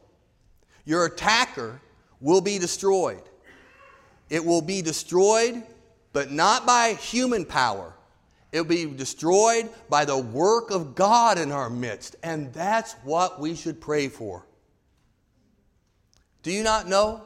Your 0.84 1.06
attacker 1.06 1.80
will 2.20 2.42
be 2.42 2.58
destroyed. 2.58 3.22
It 4.28 4.44
will 4.44 4.60
be 4.60 4.82
destroyed, 4.82 5.62
but 6.12 6.30
not 6.30 6.66
by 6.66 6.94
human 6.94 7.46
power. 7.46 7.94
It 8.52 8.60
will 8.60 8.68
be 8.68 8.86
destroyed 8.86 9.68
by 9.88 10.04
the 10.04 10.18
work 10.18 10.70
of 10.70 10.94
God 10.94 11.38
in 11.38 11.52
our 11.52 11.70
midst. 11.70 12.16
And 12.22 12.52
that's 12.52 12.92
what 13.04 13.40
we 13.40 13.54
should 13.54 13.80
pray 13.80 14.08
for. 14.08 14.46
Do 16.42 16.52
you 16.52 16.62
not 16.62 16.88
know 16.88 17.22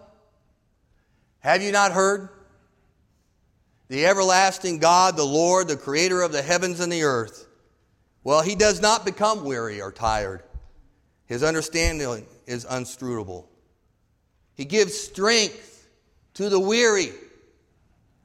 have 1.43 1.61
you 1.61 1.73
not 1.73 1.91
heard? 1.93 2.29
The 3.89 4.07
everlasting 4.07 4.79
God, 4.79 5.17
the 5.17 5.25
Lord, 5.25 5.69
the 5.69 5.77
creator 5.77 6.23
of 6.23 6.33
the 6.33 6.41
heavens 6.41 6.79
and 6.81 6.91
the 6.91 7.03
earth. 7.03 7.47
Well, 8.23 8.41
he 8.41 8.55
does 8.55 8.81
not 8.81 9.05
become 9.05 9.45
weary 9.45 9.83
or 9.83 9.91
tired. 9.91 10.45
His 11.27 11.43
understanding 11.43 12.27
is 12.47 12.65
unscrutable. 12.65 13.49
He 14.55 14.65
gives 14.65 14.97
strength 14.97 15.89
to 16.35 16.49
the 16.49 16.61
weary, 16.61 17.11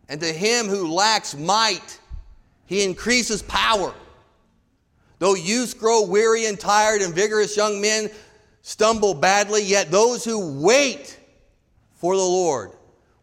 and 0.08 0.22
to 0.22 0.32
him 0.32 0.68
who 0.68 0.94
lacks 0.94 1.36
might, 1.36 2.00
he 2.68 2.84
increases 2.84 3.42
power. 3.42 3.94
Though 5.18 5.34
youths 5.34 5.74
grow 5.74 6.04
weary 6.04 6.46
and 6.46 6.60
tired, 6.60 7.02
and 7.02 7.16
vigorous 7.16 7.58
young 7.58 7.82
men 7.82 8.12
stumble 8.62 9.16
badly, 9.16 9.64
yet 9.64 9.90
those 9.90 10.24
who 10.24 10.62
wait 10.62 11.18
for 11.96 12.16
the 12.16 12.22
Lord 12.22 12.77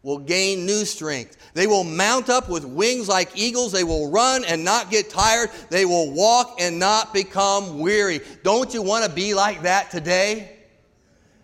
will 0.05 0.19
gain 0.19 0.67
new 0.67 0.85
strength. 0.85 1.35
They 1.55 1.65
will 1.65 1.83
mount 1.83 2.29
up 2.29 2.47
with 2.47 2.63
wings 2.63 3.07
like 3.07 3.31
eagles. 3.33 3.71
They 3.71 3.83
will 3.83 4.11
run 4.11 4.45
and 4.45 4.63
not 4.63 4.91
get 4.91 5.09
tired. 5.09 5.49
They 5.71 5.83
will 5.83 6.11
walk 6.11 6.57
and 6.61 6.77
not 6.77 7.11
become 7.11 7.79
weary. 7.79 8.21
Don't 8.43 8.71
you 8.71 8.83
want 8.83 9.03
to 9.03 9.09
be 9.09 9.33
like 9.33 9.63
that 9.63 9.89
today? 9.89 10.57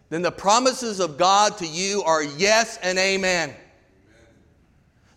Then 0.09 0.21
the 0.21 0.31
promises 0.31 0.99
of 0.99 1.17
God 1.17 1.57
to 1.57 1.65
you 1.65 2.03
are 2.03 2.21
yes 2.21 2.77
and 2.83 2.99
amen. 2.99 3.55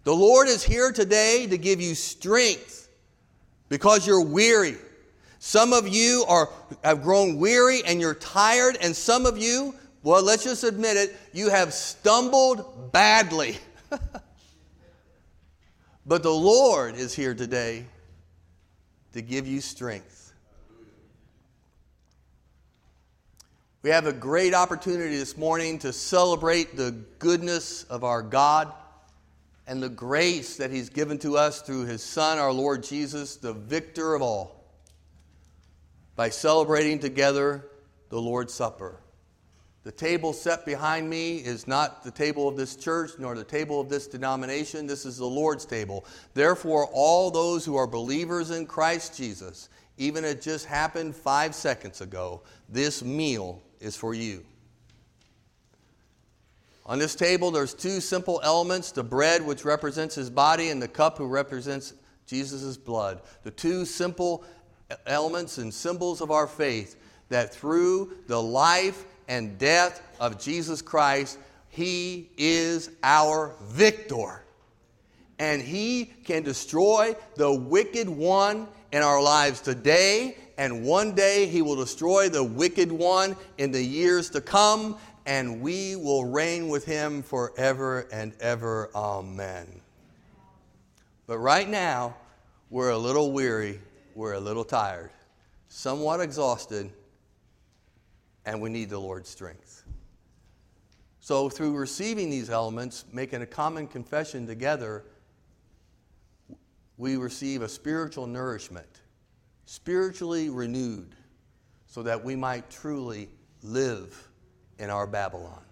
The 0.04 0.14
Lord 0.14 0.48
is 0.48 0.62
here 0.62 0.90
today 0.90 1.46
to 1.46 1.58
give 1.58 1.82
you 1.82 1.94
strength 1.94 2.88
because 3.68 4.06
you're 4.06 4.24
weary. 4.24 4.76
Some 5.38 5.74
of 5.74 5.86
you 5.86 6.24
are, 6.28 6.48
have 6.82 7.02
grown 7.02 7.36
weary 7.36 7.82
and 7.84 8.00
you're 8.00 8.14
tired, 8.14 8.78
and 8.80 8.96
some 8.96 9.26
of 9.26 9.36
you 9.36 9.74
well, 10.04 10.22
let's 10.22 10.44
just 10.44 10.64
admit 10.64 10.98
it, 10.98 11.16
you 11.32 11.48
have 11.48 11.72
stumbled 11.72 12.92
badly. 12.92 13.56
but 16.06 16.22
the 16.22 16.30
Lord 16.30 16.94
is 16.94 17.14
here 17.14 17.34
today 17.34 17.86
to 19.14 19.22
give 19.22 19.46
you 19.46 19.62
strength. 19.62 20.34
We 23.80 23.88
have 23.90 24.06
a 24.06 24.12
great 24.12 24.52
opportunity 24.52 25.16
this 25.16 25.38
morning 25.38 25.78
to 25.78 25.92
celebrate 25.92 26.76
the 26.76 26.90
goodness 27.18 27.84
of 27.84 28.04
our 28.04 28.20
God 28.20 28.70
and 29.66 29.82
the 29.82 29.88
grace 29.88 30.58
that 30.58 30.70
He's 30.70 30.90
given 30.90 31.18
to 31.20 31.38
us 31.38 31.62
through 31.62 31.86
His 31.86 32.02
Son, 32.02 32.36
our 32.36 32.52
Lord 32.52 32.82
Jesus, 32.82 33.36
the 33.36 33.54
victor 33.54 34.14
of 34.14 34.20
all, 34.20 34.66
by 36.14 36.28
celebrating 36.28 36.98
together 36.98 37.64
the 38.10 38.20
Lord's 38.20 38.52
Supper. 38.52 39.00
The 39.84 39.92
table 39.92 40.32
set 40.32 40.64
behind 40.64 41.08
me 41.08 41.36
is 41.36 41.68
not 41.68 42.02
the 42.04 42.10
table 42.10 42.48
of 42.48 42.56
this 42.56 42.74
church 42.74 43.12
nor 43.18 43.34
the 43.34 43.44
table 43.44 43.80
of 43.80 43.90
this 43.90 44.06
denomination. 44.06 44.86
This 44.86 45.04
is 45.04 45.18
the 45.18 45.26
Lord's 45.26 45.66
table. 45.66 46.06
Therefore, 46.32 46.88
all 46.90 47.30
those 47.30 47.66
who 47.66 47.76
are 47.76 47.86
believers 47.86 48.50
in 48.50 48.64
Christ 48.64 49.14
Jesus, 49.14 49.68
even 49.98 50.24
it 50.24 50.40
just 50.40 50.64
happened 50.64 51.14
five 51.14 51.54
seconds 51.54 52.00
ago, 52.00 52.40
this 52.70 53.04
meal 53.04 53.60
is 53.78 53.94
for 53.94 54.14
you. 54.14 54.42
On 56.86 56.98
this 56.98 57.14
table, 57.14 57.50
there's 57.50 57.74
two 57.74 58.00
simple 58.00 58.40
elements 58.42 58.90
the 58.90 59.04
bread, 59.04 59.44
which 59.44 59.66
represents 59.66 60.14
his 60.14 60.30
body, 60.30 60.70
and 60.70 60.80
the 60.80 60.88
cup, 60.88 61.18
who 61.18 61.26
represents 61.26 61.92
Jesus' 62.26 62.78
blood. 62.78 63.20
The 63.42 63.50
two 63.50 63.84
simple 63.84 64.44
elements 65.06 65.58
and 65.58 65.72
symbols 65.72 66.22
of 66.22 66.30
our 66.30 66.46
faith 66.46 66.96
that 67.28 67.54
through 67.54 68.12
the 68.26 68.40
life 68.40 69.04
and 69.28 69.58
death 69.58 70.02
of 70.20 70.40
Jesus 70.40 70.82
Christ, 70.82 71.38
He 71.68 72.28
is 72.36 72.90
our 73.02 73.54
victor. 73.62 74.42
And 75.38 75.60
He 75.60 76.06
can 76.24 76.42
destroy 76.42 77.16
the 77.36 77.52
wicked 77.52 78.08
one 78.08 78.68
in 78.92 79.02
our 79.02 79.20
lives 79.20 79.60
today, 79.60 80.36
and 80.56 80.84
one 80.84 81.14
day 81.14 81.46
He 81.46 81.62
will 81.62 81.76
destroy 81.76 82.28
the 82.28 82.44
wicked 82.44 82.92
one 82.92 83.36
in 83.58 83.72
the 83.72 83.82
years 83.82 84.30
to 84.30 84.40
come, 84.40 84.96
and 85.26 85.60
we 85.60 85.96
will 85.96 86.24
reign 86.24 86.68
with 86.68 86.84
Him 86.84 87.22
forever 87.22 88.06
and 88.12 88.32
ever. 88.40 88.90
Amen. 88.94 89.66
But 91.26 91.38
right 91.38 91.68
now, 91.68 92.14
we're 92.70 92.90
a 92.90 92.98
little 92.98 93.32
weary, 93.32 93.80
we're 94.14 94.34
a 94.34 94.40
little 94.40 94.64
tired, 94.64 95.10
somewhat 95.68 96.20
exhausted 96.20 96.90
and 98.46 98.60
we 98.60 98.70
need 98.70 98.90
the 98.90 98.98
Lord's 98.98 99.28
strength. 99.28 99.84
So, 101.20 101.48
through 101.48 101.74
receiving 101.76 102.28
these 102.28 102.50
elements, 102.50 103.06
making 103.12 103.40
a 103.40 103.46
common 103.46 103.86
confession 103.86 104.46
together, 104.46 105.04
we 106.98 107.16
receive 107.16 107.62
a 107.62 107.68
spiritual 107.68 108.26
nourishment, 108.26 109.00
spiritually 109.64 110.50
renewed, 110.50 111.14
so 111.86 112.02
that 112.02 112.22
we 112.22 112.36
might 112.36 112.70
truly 112.70 113.28
live 113.62 114.28
in 114.78 114.90
our 114.90 115.06
Babylon 115.06 115.62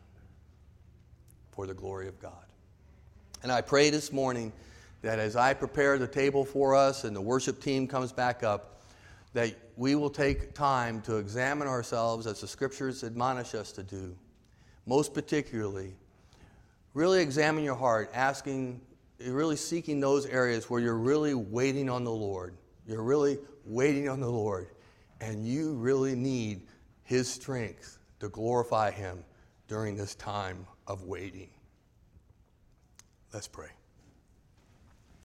for 1.51 1.67
the 1.67 1.75
glory 1.75 2.09
of 2.09 2.19
God. 2.19 2.33
And 3.43 3.53
I 3.53 3.61
pray 3.61 3.91
this 3.91 4.13
morning 4.13 4.53
that 5.03 5.19
as 5.19 5.37
I 5.37 5.53
prepare 5.53 5.99
the 5.99 6.07
table 6.07 6.45
for 6.45 6.75
us 6.75 7.05
and 7.05 7.15
the 7.15 7.21
worship 7.21 7.61
team 7.61 7.87
comes 7.87 8.13
back 8.13 8.43
up, 8.43 8.82
that 9.33 9.55
we 9.77 9.95
will 9.95 10.11
take 10.11 10.55
time 10.55 11.01
to 11.03 11.17
examine 11.17 11.67
ourselves 11.67 12.27
as 12.27 12.41
the 12.41 12.49
scriptures 12.49 13.03
admonish 13.03 13.55
us 13.55 13.73
to 13.73 13.83
do. 13.83 14.17
Most 14.87 15.15
particularly, 15.15 15.95
really 16.95 17.23
examine 17.23 17.65
your 17.65 17.75
heart, 17.75 18.11
asking, 18.13 18.81
really 19.21 19.57
seeking 19.57 20.01
those 20.01 20.27
areas 20.27 20.69
where 20.69 20.81
you're 20.81 20.99
really 20.99 21.35
waiting 21.35 21.89
on 21.89 22.05
the 22.05 22.11
Lord. 22.11 22.55
You're 22.87 23.03
really 23.03 23.39
waiting 23.65 24.09
on 24.09 24.21
the 24.21 24.31
Lord, 24.31 24.69
and 25.21 25.47
you 25.47 25.75
really 25.75 26.15
need 26.15 26.67
His 27.05 27.29
strength 27.29 27.99
to 28.21 28.29
glorify 28.29 28.91
Him 28.91 29.25
during 29.69 29.97
this 29.97 30.15
time 30.15 30.67
of 30.87 31.05
waiting. 31.05 31.49
Let's 33.33 33.49
pray. 33.49 33.71